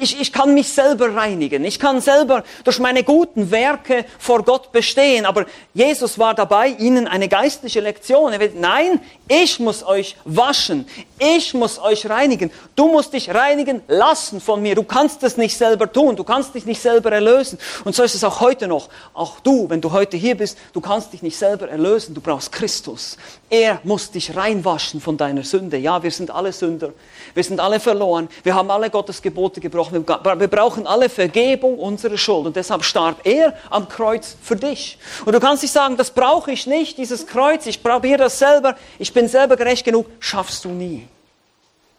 [0.00, 1.64] Ich, ich kann mich selber reinigen.
[1.64, 5.26] Ich kann selber durch meine guten Werke vor Gott bestehen.
[5.26, 8.32] Aber Jesus war dabei, ihnen eine geistliche Lektion.
[8.32, 10.86] Er wird, nein, ich muss euch waschen.
[11.18, 12.50] Ich muss euch reinigen.
[12.74, 14.74] Du musst dich reinigen lassen von mir.
[14.74, 16.16] Du kannst es nicht selber tun.
[16.16, 17.58] Du kannst dich nicht selber erlösen.
[17.84, 18.88] Und so ist es auch heute noch.
[19.14, 22.14] Auch du, wenn du heute hier bist, du kannst dich nicht selber erlösen.
[22.14, 23.16] Du brauchst Christus.
[23.48, 25.76] Er muss dich reinwaschen von deiner Sünde.
[25.76, 26.92] Ja, wir sind alle Sünder.
[27.34, 28.28] Wir sind alle verloren.
[28.42, 30.06] Wir haben alle Gottes Gebote gebrochen.
[30.06, 32.46] Wir brauchen alle Vergebung unserer Schuld.
[32.46, 34.98] Und deshalb starb er am Kreuz für dich.
[35.24, 37.66] Und du kannst nicht sagen, das brauche ich nicht, dieses Kreuz.
[37.66, 38.76] Ich probiere das selber.
[38.98, 40.06] Ich bin selber gerecht genug.
[40.20, 41.06] Schaffst du nie.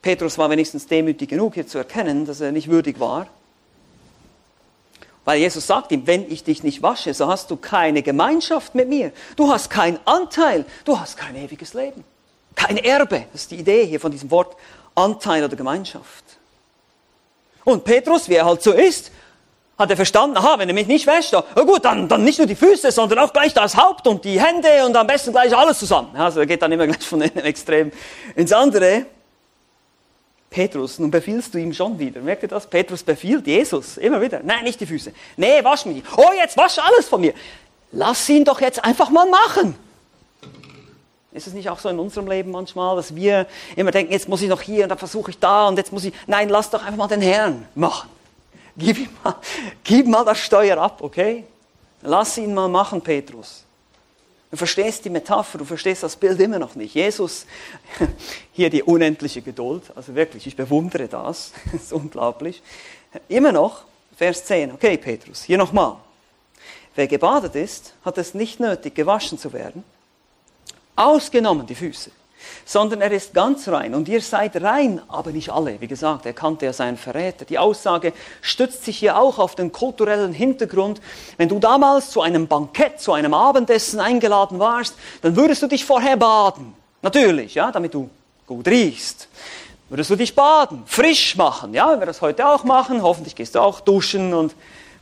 [0.02, 3.28] Petrus war wenigstens demütig genug, hier zu erkennen, dass er nicht würdig war.
[5.26, 8.88] Weil Jesus sagt ihm, wenn ich dich nicht wasche, so hast du keine Gemeinschaft mit
[8.88, 9.12] mir.
[9.36, 10.64] Du hast keinen Anteil.
[10.86, 12.06] Du hast kein ewiges Leben.
[12.56, 13.26] Kein Erbe.
[13.34, 14.56] Das ist die Idee hier von diesem Wort
[14.96, 16.24] Anteil oder Gemeinschaft.
[17.68, 19.12] Und Petrus, wie er halt so ist,
[19.78, 22.48] hat er verstanden, aha, wenn er mich nicht wäscht, oh gut, dann, dann nicht nur
[22.48, 25.78] die Füße, sondern auch gleich das Haupt und die Hände und am besten gleich alles
[25.78, 26.16] zusammen.
[26.16, 27.92] Also er geht dann immer gleich von einem Extrem
[28.38, 29.06] ins andere.
[30.50, 32.22] Petrus, nun befiehlst du ihm schon wieder.
[32.22, 32.66] Merkt ihr das?
[32.68, 34.40] Petrus befiehlt Jesus immer wieder.
[34.46, 35.12] Nein, nicht die Füße.
[35.36, 36.04] Nee, wasch mich.
[36.16, 37.34] Oh, jetzt wasch alles von mir.
[37.92, 39.76] Lass ihn doch jetzt einfach mal machen.
[41.38, 43.46] Ist es nicht auch so in unserem Leben manchmal, dass wir
[43.76, 46.04] immer denken, jetzt muss ich noch hier und dann versuche ich da und jetzt muss
[46.04, 46.14] ich.
[46.26, 48.10] Nein, lass doch einfach mal den Herrn machen.
[48.76, 49.36] Gib ihm mal,
[49.84, 51.44] gib mal das Steuer ab, okay?
[52.02, 53.66] Lass ihn mal machen, Petrus.
[54.50, 56.96] Du verstehst die Metapher, du verstehst das Bild immer noch nicht.
[56.96, 57.46] Jesus,
[58.52, 62.64] hier die unendliche Geduld, also wirklich, ich bewundere das, das ist unglaublich.
[63.30, 63.84] Immer noch,
[64.18, 65.98] Vers 10, okay, Petrus, hier nochmal.
[66.96, 69.84] Wer gebadet ist, hat es nicht nötig, gewaschen zu werden
[70.98, 72.12] ausgenommen die Füße,
[72.66, 75.80] sondern er ist ganz rein und ihr seid rein, aber nicht alle.
[75.80, 77.46] Wie gesagt, er kannte ja seinen Verräter.
[77.46, 78.12] Die Aussage
[78.42, 81.00] stützt sich hier auch auf den kulturellen Hintergrund.
[81.38, 85.86] Wenn du damals zu einem Bankett, zu einem Abendessen eingeladen warst, dann würdest du dich
[85.86, 86.74] vorher baden.
[87.02, 88.10] Natürlich, ja, damit du
[88.46, 89.30] gut riechst.
[89.90, 93.02] Würdest du dich baden, frisch machen, ja, wenn wir das heute auch machen.
[93.02, 94.54] Hoffentlich gehst du auch duschen und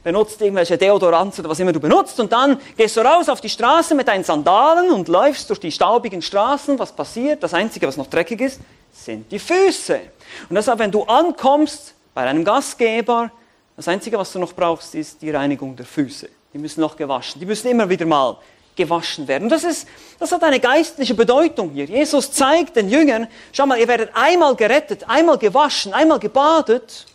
[0.06, 3.50] benutzt irgendwelche Deodoranz oder was immer du benutzt und dann gehst du raus auf die
[3.50, 6.78] Straße mit deinen Sandalen und läufst durch die staubigen Straßen.
[6.78, 7.42] Was passiert?
[7.42, 8.62] Das Einzige, was noch dreckig ist,
[8.94, 10.00] sind die Füße.
[10.48, 13.32] Und deshalb, wenn du ankommst bei deinem Gastgeber,
[13.76, 16.30] Das Einzige, was du noch brauchst, ist die Reinigung der Füße.
[16.54, 17.42] Die müssen noch gewaschen.
[17.42, 18.38] Die müssen immer wieder mal
[18.76, 19.50] gewaschen werden.
[19.50, 19.88] Das, ist,
[20.20, 21.86] das hat eine geistliche Bedeutung hier.
[21.86, 27.06] Jesus zeigt den Jüngern, schau mal, ihr werdet einmal gerettet, einmal gewaschen, einmal gebadet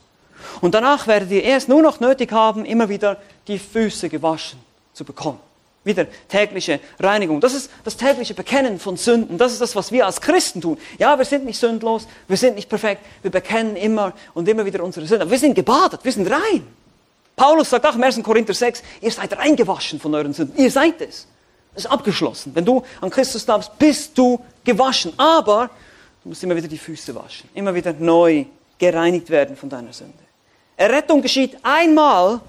[0.60, 3.16] und danach werdet ihr erst nur noch nötig haben, immer wieder
[3.46, 4.58] die Füße gewaschen
[4.92, 5.38] zu bekommen.
[5.82, 7.40] Wieder tägliche Reinigung.
[7.40, 9.38] Das ist das tägliche Bekennen von Sünden.
[9.38, 10.76] Das ist das, was wir als Christen tun.
[10.98, 14.84] Ja, wir sind nicht sündlos, wir sind nicht perfekt, wir bekennen immer und immer wieder
[14.84, 15.22] unsere Sünden.
[15.22, 16.66] Aber wir sind gebadet, wir sind rein.
[17.34, 18.22] Paulus sagt auch im 1.
[18.22, 20.62] Korinther 6, ihr seid reingewaschen von euren Sünden.
[20.62, 21.26] Ihr seid es.
[21.74, 22.54] Das ist abgeschlossen.
[22.54, 25.14] Wenn du an Christus glaubst, bist du gewaschen.
[25.16, 25.70] Aber
[26.22, 27.48] du musst immer wieder die Füße waschen.
[27.54, 28.44] Immer wieder neu
[28.78, 30.12] gereinigt werden von deiner Sünde.
[30.80, 32.40] Errettung geschieht einmal,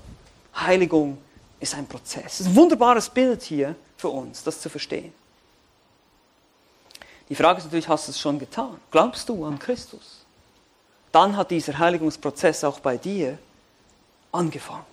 [0.56, 1.18] Heiligung
[1.60, 2.24] ist ein Prozess.
[2.24, 5.12] Das ist ein wunderbares Bild hier für uns, das zu verstehen.
[7.28, 8.80] Die Frage ist natürlich, hast du es schon getan?
[8.90, 10.24] Glaubst du an Christus?
[11.12, 13.38] Dann hat dieser Heiligungsprozess auch bei dir
[14.32, 14.86] angefangen.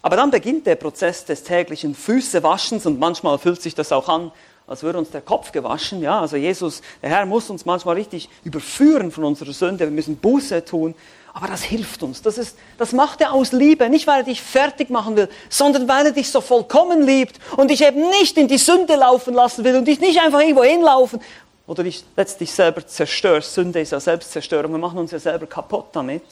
[0.00, 4.32] Aber dann beginnt der Prozess des täglichen Füßewaschens und manchmal fühlt sich das auch an,
[4.72, 6.00] als würde uns der Kopf gewaschen.
[6.00, 9.84] Ja, also Jesus, der Herr muss uns manchmal richtig überführen von unserer Sünde.
[9.84, 10.94] Wir müssen Buße tun.
[11.34, 12.22] Aber das hilft uns.
[12.22, 13.88] Das, ist, das macht er aus Liebe.
[13.88, 17.70] Nicht, weil er dich fertig machen will, sondern weil er dich so vollkommen liebt und
[17.70, 21.20] dich eben nicht in die Sünde laufen lassen will und dich nicht einfach irgendwo hinlaufen
[21.66, 23.54] oder dich letztlich selber zerstörst.
[23.54, 24.72] Sünde ist ja Selbstzerstörung.
[24.72, 26.24] Wir machen uns ja selber kaputt damit.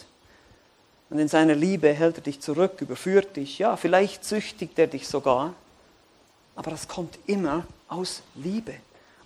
[1.09, 3.59] Und in seiner Liebe hält er dich zurück, überführt dich.
[3.59, 5.55] Ja, vielleicht züchtigt er dich sogar.
[6.57, 8.75] Aber das kommt immer aus Liebe.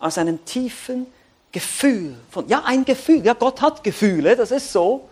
[0.00, 1.06] Aus einem tiefen
[1.52, 3.24] Gefühl von, ja, ein Gefühl.
[3.24, 5.08] Ja, Gott hat Gefühle, das ist so.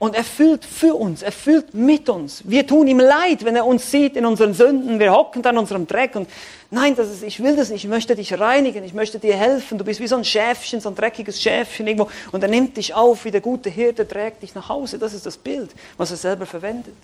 [0.00, 2.42] Und er fühlt für uns, er fühlt mit uns.
[2.44, 4.98] Wir tun ihm leid, wenn er uns sieht in unseren Sünden.
[4.98, 6.28] Wir hocken dann in unserem Dreck und
[6.70, 7.84] nein, das ist, ich will das nicht.
[7.84, 9.78] Ich möchte dich reinigen, ich möchte dir helfen.
[9.78, 12.10] Du bist wie so ein Schäfchen, so ein dreckiges Schäfchen irgendwo.
[12.32, 14.98] Und er nimmt dich auf, wie der gute Hirte trägt dich nach Hause.
[14.98, 16.94] Das ist das Bild, was er selber verwendet.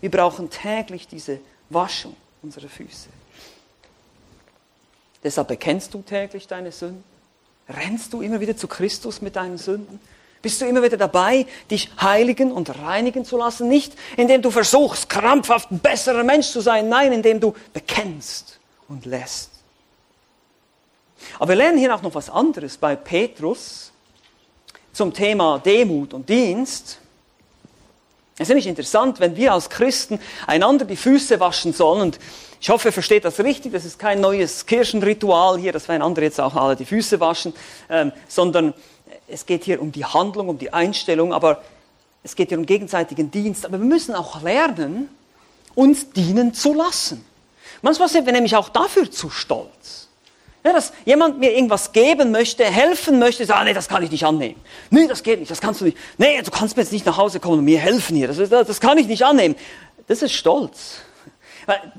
[0.00, 1.38] Wir brauchen täglich diese
[1.70, 3.08] Waschung unserer Füße.
[5.22, 7.04] Deshalb bekennst du täglich deine Sünden.
[7.68, 10.00] Rennst du immer wieder zu Christus mit deinen Sünden?
[10.40, 13.68] Bist du immer wieder dabei, dich heiligen und reinigen zu lassen?
[13.68, 19.04] Nicht indem du versuchst, krampfhaft ein besserer Mensch zu sein, nein, indem du bekennst und
[19.04, 19.50] lässt.
[21.38, 23.92] Aber wir lernen hier auch noch was anderes bei Petrus
[24.92, 27.00] zum Thema Demut und Dienst.
[28.38, 32.18] Es ist nämlich interessant, wenn wir als Christen einander die Füße waschen sollen und
[32.60, 33.72] ich hoffe, ihr versteht das richtig.
[33.72, 37.52] Das ist kein neues Kirchenritual hier, dass wir einander jetzt auch alle die Füße waschen,
[37.90, 38.74] ähm, sondern
[39.26, 41.62] es geht hier um die Handlung, um die Einstellung, aber
[42.22, 43.66] es geht hier um gegenseitigen Dienst.
[43.66, 45.08] Aber wir müssen auch lernen,
[45.74, 47.24] uns dienen zu lassen.
[47.82, 50.07] Manchmal sind wir nämlich auch dafür zu stolz.
[50.64, 54.10] Ja, dass jemand mir irgendwas geben möchte, helfen möchte, sagt, ah, nee, das kann ich
[54.10, 54.60] nicht annehmen.
[54.90, 55.96] Nee, das geht nicht, das kannst du nicht.
[56.18, 58.28] Nee, du kannst mir jetzt nicht nach Hause kommen und mir helfen hier.
[58.28, 59.54] Das, das kann ich nicht annehmen.
[60.08, 60.96] Das ist Stolz.
[61.66, 61.92] Weil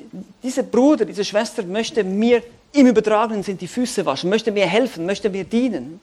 [0.43, 2.43] dieser Bruder, diese Schwester möchte mir
[2.73, 5.99] im übertragenen Sinn die Füße waschen, möchte mir helfen, möchte mir dienen.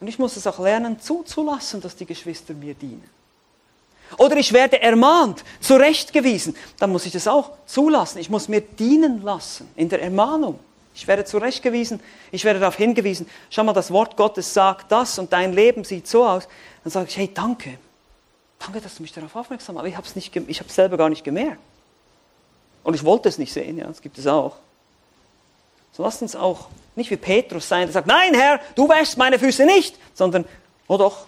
[0.00, 3.04] Und ich muss es auch lernen, zuzulassen, dass die Geschwister mir dienen.
[4.18, 6.56] Oder ich werde ermahnt, zurechtgewiesen.
[6.78, 8.18] Dann muss ich das auch zulassen.
[8.18, 10.58] Ich muss mir dienen lassen in der Ermahnung.
[10.94, 13.26] Ich werde zurechtgewiesen, ich werde darauf hingewiesen.
[13.50, 16.46] Schau mal, das Wort Gottes sagt das und dein Leben sieht so aus.
[16.84, 17.78] Dann sage ich, hey, danke.
[18.58, 19.94] Danke, dass du mich darauf aufmerksam machst.
[19.96, 20.04] Aber
[20.48, 21.58] ich habe es selber gar nicht gemerkt.
[22.82, 24.56] Und ich wollte es nicht sehen, ja, das gibt es auch.
[25.92, 29.38] So lasst uns auch nicht wie Petrus sein, der sagt, nein Herr, du wäschst meine
[29.38, 30.44] Füße nicht, sondern,
[30.88, 31.26] oh doch.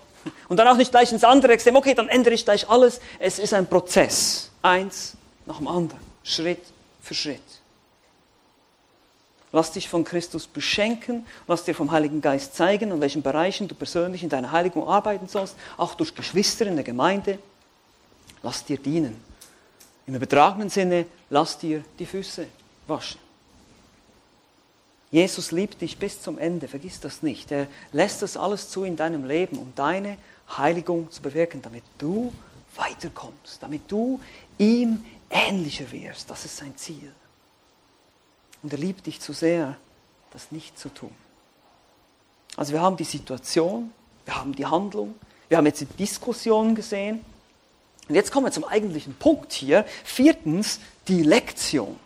[0.49, 3.01] Und dann auch nicht gleich ins andere Extrem, okay, dann ändere ich gleich alles.
[3.19, 6.63] Es ist ein Prozess, eins nach dem anderen, Schritt
[7.03, 7.43] für Schritt.
[9.55, 13.77] Lass dich von Christus beschenken, lass dir vom Heiligen Geist zeigen, in welchen Bereichen du
[13.77, 17.39] persönlich in deiner Heiligung arbeiten sollst, auch durch Geschwister in der Gemeinde.
[18.43, 19.17] Lass dir dienen.
[20.09, 22.49] Im übertragenen Sinne, lass dir die Füße
[22.89, 23.21] waschen.
[25.13, 27.53] Jesus liebt dich bis zum Ende, vergiss das nicht.
[27.53, 30.19] Er lässt das alles zu in deinem Leben, um deine
[30.59, 32.33] Heiligung zu bewirken, damit du
[32.75, 34.21] weiterkommst, damit du
[34.59, 36.29] ihm ähnlicher wirst.
[36.29, 37.13] Das ist sein Ziel.
[38.65, 39.77] Und er liebt dich zu sehr,
[40.33, 41.11] das nicht zu tun.
[42.57, 43.93] Also wir haben die Situation,
[44.25, 45.15] wir haben die Handlung,
[45.49, 47.23] wir haben jetzt die Diskussion gesehen.
[48.09, 49.85] Und jetzt kommen wir zum eigentlichen Punkt hier.
[50.03, 52.01] Viertens, die Lektion.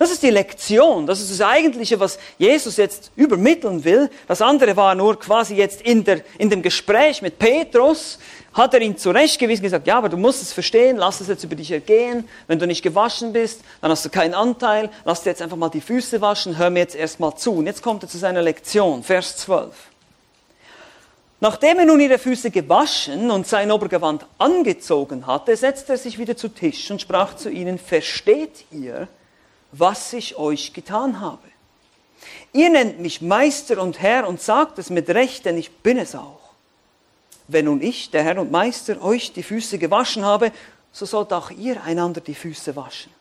[0.00, 4.08] Das ist die Lektion, das ist das Eigentliche, was Jesus jetzt übermitteln will.
[4.26, 8.18] Das andere war nur quasi jetzt in, der, in dem Gespräch mit Petrus,
[8.54, 11.54] hat er ihn zurechtgewiesen, gesagt, ja, aber du musst es verstehen, lass es jetzt über
[11.54, 12.26] dich ergehen.
[12.46, 15.68] Wenn du nicht gewaschen bist, dann hast du keinen Anteil, lass dir jetzt einfach mal
[15.68, 17.56] die Füße waschen, hör mir jetzt erstmal zu.
[17.56, 19.74] Und jetzt kommt er zu seiner Lektion, Vers 12.
[21.40, 26.38] Nachdem er nun ihre Füße gewaschen und sein Obergewand angezogen hatte, setzte er sich wieder
[26.38, 29.06] zu Tisch und sprach zu ihnen, versteht ihr,
[29.72, 31.38] was ich euch getan habe?
[32.52, 36.14] Ihr nennt mich Meister und Herr und sagt es mit Recht, denn ich bin es
[36.14, 36.40] auch.
[37.48, 40.52] Wenn nun ich, der Herr und Meister, euch die Füße gewaschen habe,
[40.92, 43.12] so sollt auch ihr einander die Füße waschen.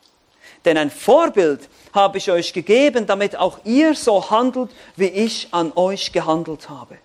[0.65, 5.71] Denn ein Vorbild habe ich euch gegeben, damit auch ihr so handelt, wie ich an
[5.75, 6.97] euch gehandelt habe.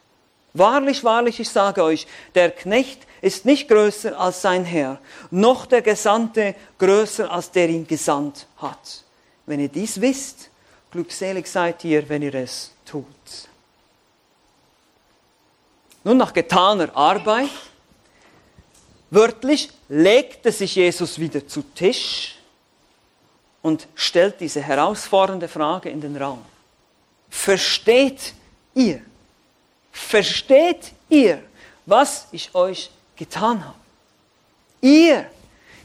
[0.55, 4.99] Wahrlich, wahrlich, ich sage euch, der Knecht ist nicht größer als sein Herr,
[5.31, 9.04] noch der Gesandte größer als der ihn gesandt hat.
[9.47, 10.51] Wenn ihr dies wisst,
[10.91, 13.05] glückselig seid ihr, wenn ihr es tut.
[16.03, 17.51] Nun, nach getaner Arbeit,
[19.11, 22.37] wörtlich, legte sich Jesus wieder zu Tisch
[23.63, 26.45] und stellt diese herausfordernde Frage in den Raum.
[27.31, 28.35] Versteht
[28.75, 29.01] ihr?
[29.91, 31.43] Versteht ihr,
[31.87, 33.79] was ich euch getan habe?
[34.83, 35.31] Ihr,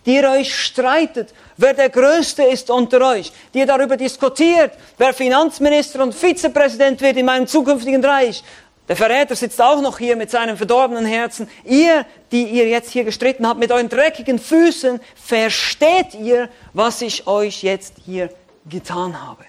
[0.10, 5.14] die ihr euch streitet, wer der Größte ist unter euch, die ihr darüber diskutiert, wer
[5.14, 8.44] Finanzminister und Vizepräsident wird in meinem zukünftigen Reich.
[8.88, 11.48] Der Verräter sitzt auch noch hier mit seinem verdorbenen Herzen.
[11.64, 17.28] Ihr, die ihr jetzt hier gestritten habt mit euren dreckigen Füßen, versteht ihr, was ich
[17.28, 18.32] euch jetzt hier
[18.68, 19.46] getan habe.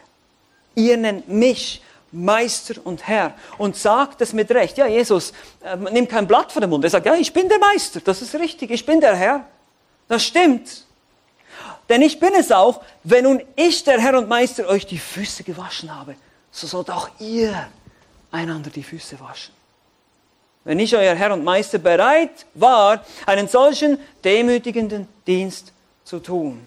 [0.74, 1.80] Ihr nennt mich
[2.12, 4.76] Meister und Herr und sagt es mit Recht.
[4.76, 5.32] Ja, Jesus
[5.64, 6.84] äh, nimmt kein Blatt vor den Mund.
[6.84, 9.46] Er sagt, ja, ich bin der Meister, das ist richtig, ich bin der Herr.
[10.10, 10.86] Das stimmt.
[11.88, 15.44] Denn ich bin es auch, wenn nun ich, der Herr und Meister, euch die Füße
[15.44, 16.16] gewaschen habe,
[16.50, 17.68] so sollt auch ihr
[18.32, 19.54] einander die Füße waschen.
[20.64, 26.66] Wenn ich, euer Herr und Meister, bereit war, einen solchen demütigenden Dienst zu tun,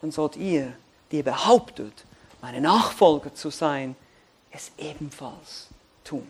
[0.00, 0.72] dann sollt ihr,
[1.10, 2.04] die ihr behauptet,
[2.40, 3.96] meine Nachfolger zu sein,
[4.52, 5.66] es ebenfalls
[6.04, 6.28] tun.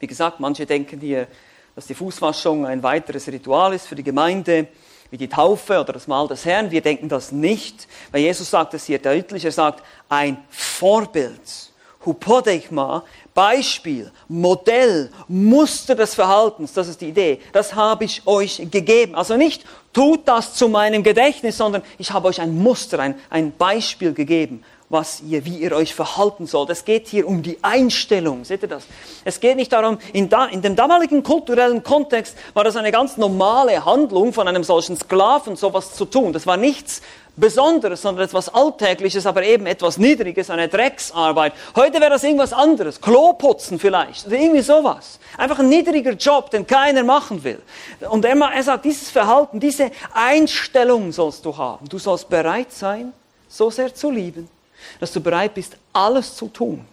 [0.00, 1.28] Wie gesagt, manche denken hier,
[1.74, 4.68] dass die Fußwaschung ein weiteres Ritual ist für die Gemeinde,
[5.10, 6.70] wie die Taufe oder das Mahl des Herrn.
[6.70, 9.44] Wir denken das nicht, weil Jesus sagt es hier deutlich.
[9.44, 11.70] Er sagt, ein Vorbild.
[12.04, 19.14] Hupodechma, Beispiel, Modell, Muster des Verhaltens, das ist die Idee, das habe ich euch gegeben.
[19.14, 23.52] Also nicht, tut das zu meinem Gedächtnis, sondern ich habe euch ein Muster, ein, ein
[23.52, 26.68] Beispiel gegeben, was ihr, wie ihr euch verhalten sollt.
[26.68, 28.44] Es geht hier um die Einstellung.
[28.44, 28.84] Seht ihr das?
[29.24, 33.16] Es geht nicht darum, in, da, in dem damaligen kulturellen Kontext war das eine ganz
[33.16, 36.34] normale Handlung von einem solchen Sklaven, sowas zu tun.
[36.34, 37.00] Das war nichts
[37.36, 41.54] Besonderes, sondern etwas Alltägliches, aber eben etwas Niedriges, eine Drecksarbeit.
[41.74, 43.00] Heute wäre das irgendwas anderes.
[43.00, 44.26] Kloputzen vielleicht.
[44.26, 45.18] Oder irgendwie sowas.
[45.38, 47.62] Einfach ein niedriger Job, den keiner machen will.
[48.10, 51.88] Und er, er sagt, dieses Verhalten, diese Einstellung sollst du haben.
[51.88, 53.14] Du sollst bereit sein,
[53.48, 54.50] so sehr zu lieben,
[55.00, 56.84] dass du bereit bist, alles zu tun,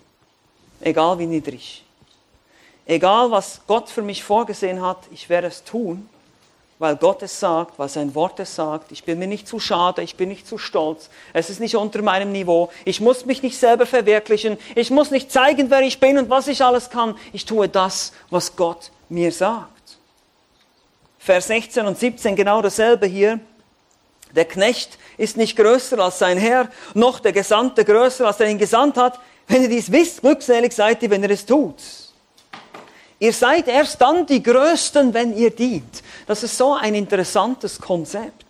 [0.81, 1.83] egal wie niedrig.
[2.85, 6.09] Egal, was Gott für mich vorgesehen hat, ich werde es tun,
[6.79, 8.91] weil Gott es sagt, weil sein Wort es sagt.
[8.93, 11.09] Ich bin mir nicht zu schade, ich bin nicht zu stolz.
[11.33, 12.71] Es ist nicht unter meinem Niveau.
[12.85, 14.57] Ich muss mich nicht selber verwirklichen.
[14.75, 17.15] Ich muss nicht zeigen, wer ich bin und was ich alles kann.
[17.33, 19.97] Ich tue das, was Gott mir sagt.
[21.19, 23.41] Vers 16 und 17 genau dasselbe hier.
[24.35, 28.57] Der Knecht ist nicht größer als sein Herr, noch der Gesandte größer als er ihn
[28.57, 29.19] gesandt hat.
[29.47, 31.75] Wenn ihr dies wisst, glückselig seid ihr, wenn ihr es tut.
[33.19, 36.03] Ihr seid erst dann die Größten, wenn ihr dient.
[36.25, 38.45] Das ist so ein interessantes Konzept.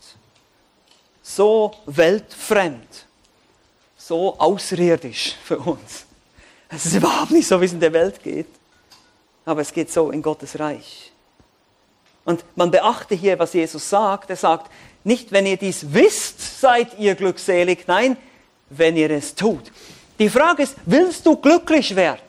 [1.23, 3.05] So weltfremd.
[3.97, 6.05] So außerirdisch für uns.
[6.69, 8.47] Es ist überhaupt nicht so, wie es in der Welt geht.
[9.45, 11.11] Aber es geht so in Gottes Reich.
[12.25, 14.29] Und man beachte hier, was Jesus sagt.
[14.29, 14.69] Er sagt,
[15.03, 17.85] nicht, wenn ihr dies wisst, seid ihr glückselig.
[17.87, 18.17] Nein,
[18.69, 19.71] wenn ihr es tut.
[20.19, 22.21] Die Frage ist, willst du glücklich werden?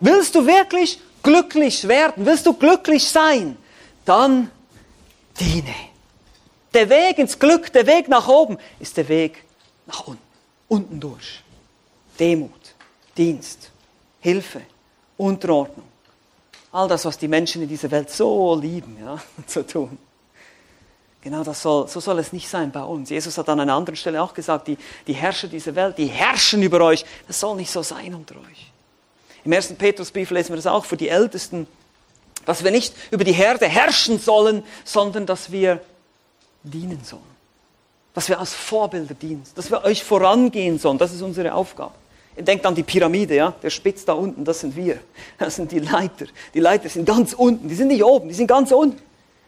[0.00, 2.24] Willst du wirklich glücklich werden?
[2.26, 3.56] Willst du glücklich sein?
[4.04, 4.50] Dann
[5.40, 5.74] diene.
[6.72, 9.44] Der Weg ins Glück, der Weg nach oben, ist der Weg
[9.86, 10.22] nach unten.
[10.68, 11.42] Unten durch.
[12.18, 12.74] Demut,
[13.16, 13.70] Dienst,
[14.20, 14.62] Hilfe,
[15.16, 15.86] Unterordnung.
[16.72, 19.98] All das, was die Menschen in dieser Welt so lieben, ja, zu tun.
[21.24, 23.08] Genau das soll, so soll es nicht sein bei uns.
[23.08, 26.62] Jesus hat an einer anderen Stelle auch gesagt, die, die Herrscher dieser Welt, die herrschen
[26.62, 27.06] über euch.
[27.26, 28.70] Das soll nicht so sein unter euch.
[29.42, 31.66] Im ersten Petrusbrief lesen wir das auch für die Ältesten,
[32.44, 35.80] dass wir nicht über die Herde herrschen sollen, sondern dass wir
[36.62, 37.22] dienen sollen.
[38.12, 40.98] Dass wir als Vorbilder dienen, dass wir euch vorangehen sollen.
[40.98, 41.94] Das ist unsere Aufgabe.
[42.36, 43.54] Denkt an die Pyramide, ja?
[43.62, 45.00] Der Spitz da unten, das sind wir.
[45.38, 46.26] Das sind die Leiter.
[46.52, 47.66] Die Leiter sind ganz unten.
[47.66, 49.00] Die sind nicht oben, die sind ganz unten.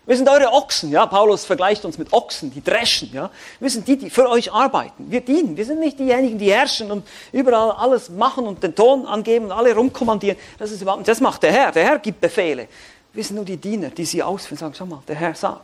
[0.07, 1.05] Wir sind eure Ochsen, ja.
[1.07, 3.29] Paulus vergleicht uns mit Ochsen, die dreschen, ja.
[3.59, 5.11] Wir sind die, die für euch arbeiten.
[5.11, 5.57] Wir dienen.
[5.57, 9.53] Wir sind nicht diejenigen, die herrschen und überall alles machen und den Ton angeben und
[9.53, 10.39] alle rumkommandieren.
[10.59, 11.73] Das ist überhaupt, das macht der Herr.
[11.73, 12.69] Der Herr gibt Befehle.
[13.13, 14.59] Wir sind nur die Diener, die sie ausführen.
[14.59, 15.63] Sagen, schau mal, der Herr sagt.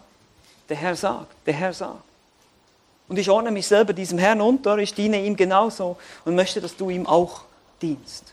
[0.68, 1.28] Der Herr sagt.
[1.46, 2.02] Der Herr sagt.
[3.06, 4.76] Und ich ordne mich selber diesem Herrn unter.
[4.78, 7.42] Ich diene ihm genauso und möchte, dass du ihm auch
[7.80, 8.31] dienst.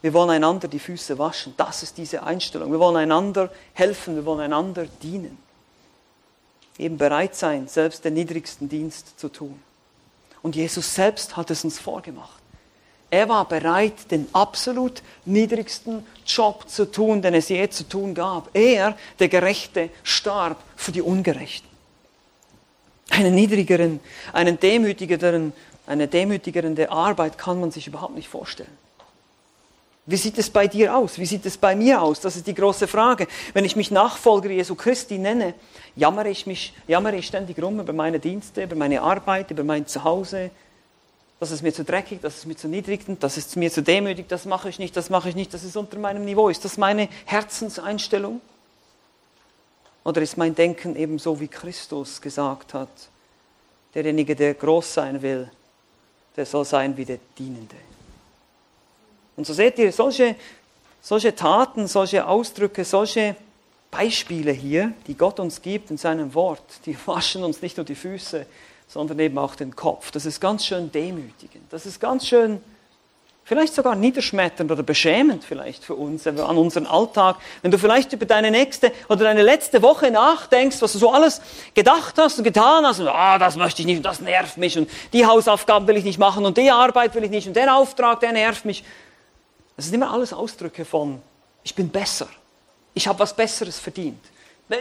[0.00, 1.54] Wir wollen einander die Füße waschen.
[1.56, 2.70] Das ist diese Einstellung.
[2.70, 5.38] Wir wollen einander helfen, wir wollen einander dienen.
[6.78, 9.60] Eben bereit sein, selbst den niedrigsten Dienst zu tun.
[10.42, 12.40] Und Jesus selbst hat es uns vorgemacht.
[13.10, 18.54] Er war bereit, den absolut niedrigsten Job zu tun, den es je zu tun gab.
[18.54, 21.68] Er, der Gerechte, starb für die Ungerechten.
[23.10, 24.00] Einen niedrigeren,
[24.32, 25.54] einen demütigeren,
[25.86, 28.76] eine demütigere Arbeit kann man sich überhaupt nicht vorstellen.
[30.08, 31.18] Wie sieht es bei dir aus?
[31.18, 32.18] Wie sieht es bei mir aus?
[32.20, 33.26] Das ist die große Frage.
[33.52, 35.52] Wenn ich mich Nachfolger Jesu Christi nenne,
[35.96, 39.86] jammere ich mich, jammere ich ständig rum über meine Dienste, über meine Arbeit, über mein
[39.86, 40.50] Zuhause.
[41.38, 44.26] Das ist mir zu dreckig, das ist mir zu niedrig, das ist mir zu demütig,
[44.28, 46.48] das mache ich nicht, das mache ich nicht, das ist unter meinem Niveau.
[46.48, 48.40] Ist das meine Herzenseinstellung?
[50.04, 52.88] Oder ist mein Denken eben so, wie Christus gesagt hat?
[53.94, 55.50] Derjenige, der groß sein will,
[56.34, 57.76] der soll sein wie der Dienende.
[59.38, 60.34] Und so seht ihr, solche,
[61.00, 63.36] solche Taten, solche Ausdrücke, solche
[63.88, 67.94] Beispiele hier, die Gott uns gibt in seinem Wort, die waschen uns nicht nur die
[67.94, 68.46] Füße,
[68.88, 70.10] sondern eben auch den Kopf.
[70.10, 71.72] Das ist ganz schön demütigend.
[71.72, 72.60] Das ist ganz schön,
[73.44, 77.36] vielleicht sogar niederschmetternd oder beschämend vielleicht für uns an unseren Alltag.
[77.62, 81.40] Wenn du vielleicht über deine nächste oder deine letzte Woche nachdenkst, was du so alles
[81.74, 84.76] gedacht hast und getan hast, und ah, das möchte ich nicht und das nervt mich
[84.76, 87.68] und die Hausaufgaben will ich nicht machen und die Arbeit will ich nicht und den
[87.68, 88.82] Auftrag, der nervt mich.
[89.78, 91.22] Das sind immer alles Ausdrücke von,
[91.62, 92.26] ich bin besser,
[92.94, 94.18] ich habe was Besseres verdient,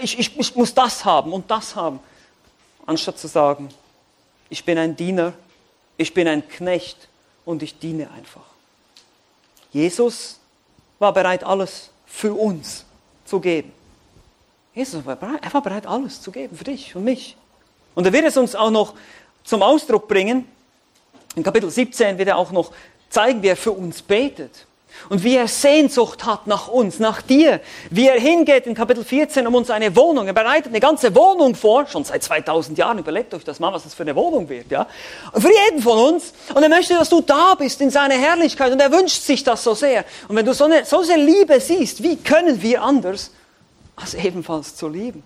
[0.01, 1.99] ich, ich, ich muss das haben und das haben,
[2.83, 3.69] anstatt zu sagen,
[4.49, 5.33] ich bin ein Diener,
[5.97, 7.09] ich bin ein Knecht
[7.45, 8.41] und ich diene einfach.
[9.71, 10.39] Jesus
[10.97, 12.83] war bereit, alles für uns
[13.23, 13.71] zu geben.
[14.73, 17.37] Jesus war bereit, er war bereit, alles zu geben für dich und mich.
[17.93, 18.95] Und er wird es uns auch noch
[19.43, 20.47] zum Ausdruck bringen.
[21.35, 22.71] In Kapitel 17 wird er auch noch
[23.11, 24.65] zeigen, wie er für uns betet.
[25.09, 27.61] Und wie er Sehnsucht hat nach uns, nach dir.
[27.89, 30.27] Wie er hingeht in Kapitel 14 um uns eine Wohnung.
[30.27, 32.99] Er bereitet eine ganze Wohnung vor, schon seit 2000 Jahren.
[32.99, 34.87] Überlegt euch das mal, was das für eine Wohnung wird, ja.
[35.33, 36.33] Für jeden von uns.
[36.53, 38.71] Und er möchte, dass du da bist in seiner Herrlichkeit.
[38.71, 40.03] Und er wünscht sich das so sehr.
[40.27, 43.31] Und wenn du so eine, so eine Liebe siehst, wie können wir anders,
[43.95, 45.23] als ebenfalls zu lieben?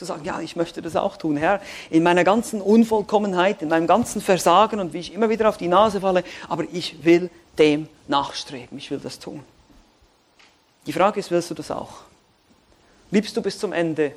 [0.00, 3.86] Zu sagen, ja, ich möchte das auch tun, Herr, in meiner ganzen Unvollkommenheit, in meinem
[3.86, 7.28] ganzen Versagen und wie ich immer wieder auf die Nase falle, aber ich will
[7.58, 8.78] dem nachstreben.
[8.78, 9.44] Ich will das tun.
[10.86, 11.98] Die Frage ist, willst du das auch?
[13.10, 14.12] Liebst du bis zum Ende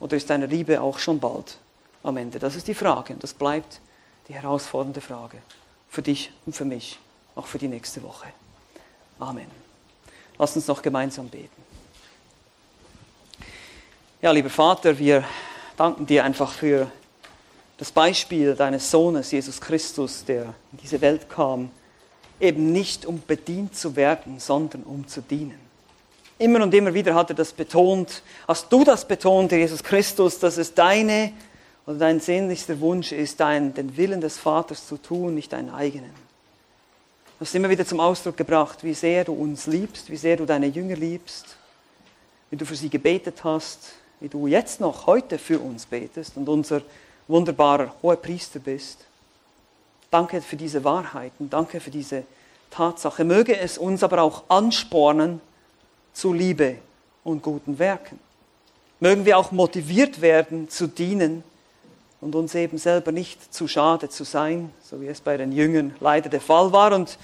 [0.00, 1.58] oder ist deine Liebe auch schon bald
[2.02, 2.38] am Ende?
[2.38, 3.82] Das ist die Frage und das bleibt
[4.28, 5.36] die herausfordernde Frage
[5.90, 6.98] für dich und für mich,
[7.34, 8.28] auch für die nächste Woche.
[9.18, 9.50] Amen.
[10.38, 11.61] Lass uns noch gemeinsam beten.
[14.22, 15.24] Ja, lieber Vater, wir
[15.76, 16.88] danken dir einfach für
[17.76, 21.72] das Beispiel deines Sohnes, Jesus Christus, der in diese Welt kam
[22.38, 25.58] eben nicht um bedient zu werden, sondern um zu dienen.
[26.38, 30.56] Immer und immer wieder hat er das betont, hast du das betont, Jesus Christus, dass
[30.56, 31.32] es deine
[31.84, 36.12] oder dein sehnlichster Wunsch ist, dein, den Willen des Vaters zu tun, nicht deinen eigenen.
[37.40, 40.46] Du hast immer wieder zum Ausdruck gebracht, wie sehr du uns liebst, wie sehr du
[40.46, 41.56] deine Jünger liebst,
[42.50, 46.48] wie du für sie gebetet hast, wie du jetzt noch heute für uns betest und
[46.48, 46.82] unser
[47.26, 48.98] wunderbarer hoher Priester bist.
[50.12, 52.22] Danke für diese Wahrheiten, danke für diese
[52.70, 53.24] Tatsache.
[53.24, 55.40] Möge es uns aber auch anspornen
[56.12, 56.76] zu Liebe
[57.24, 58.20] und guten Werken.
[59.00, 61.42] Mögen wir auch motiviert werden zu dienen
[62.20, 65.96] und uns eben selber nicht zu schade zu sein, so wie es bei den Jüngern
[65.98, 67.18] leider der Fall war und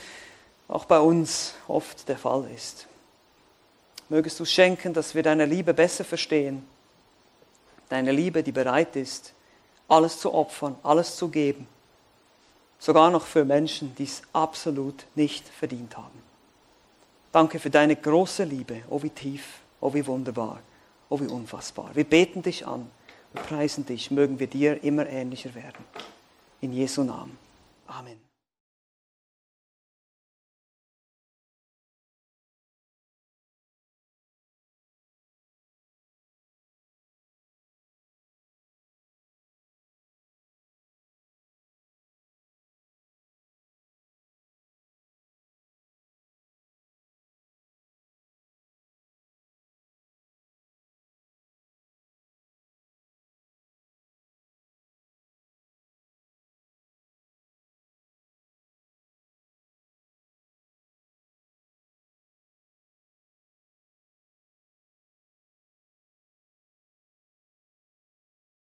[0.66, 2.88] auch bei uns oft der Fall ist.
[4.09, 6.66] Mögest du schenken, dass wir deine Liebe besser verstehen,
[7.89, 9.34] deine Liebe, die bereit ist,
[9.89, 11.66] alles zu opfern, alles zu geben
[12.78, 16.22] Sogar noch für Menschen, die es absolut nicht verdient haben.
[17.32, 18.82] Danke für deine große Liebe.
[18.89, 20.61] Oh, wie tief, oh, wie wunderbar,
[21.09, 21.91] oh, wie unfassbar.
[21.95, 22.89] Wir beten dich an,
[23.32, 25.84] wir preisen dich, mögen wir dir immer ähnlicher werden.
[26.61, 27.36] In Jesu Namen.
[27.86, 28.27] Amen.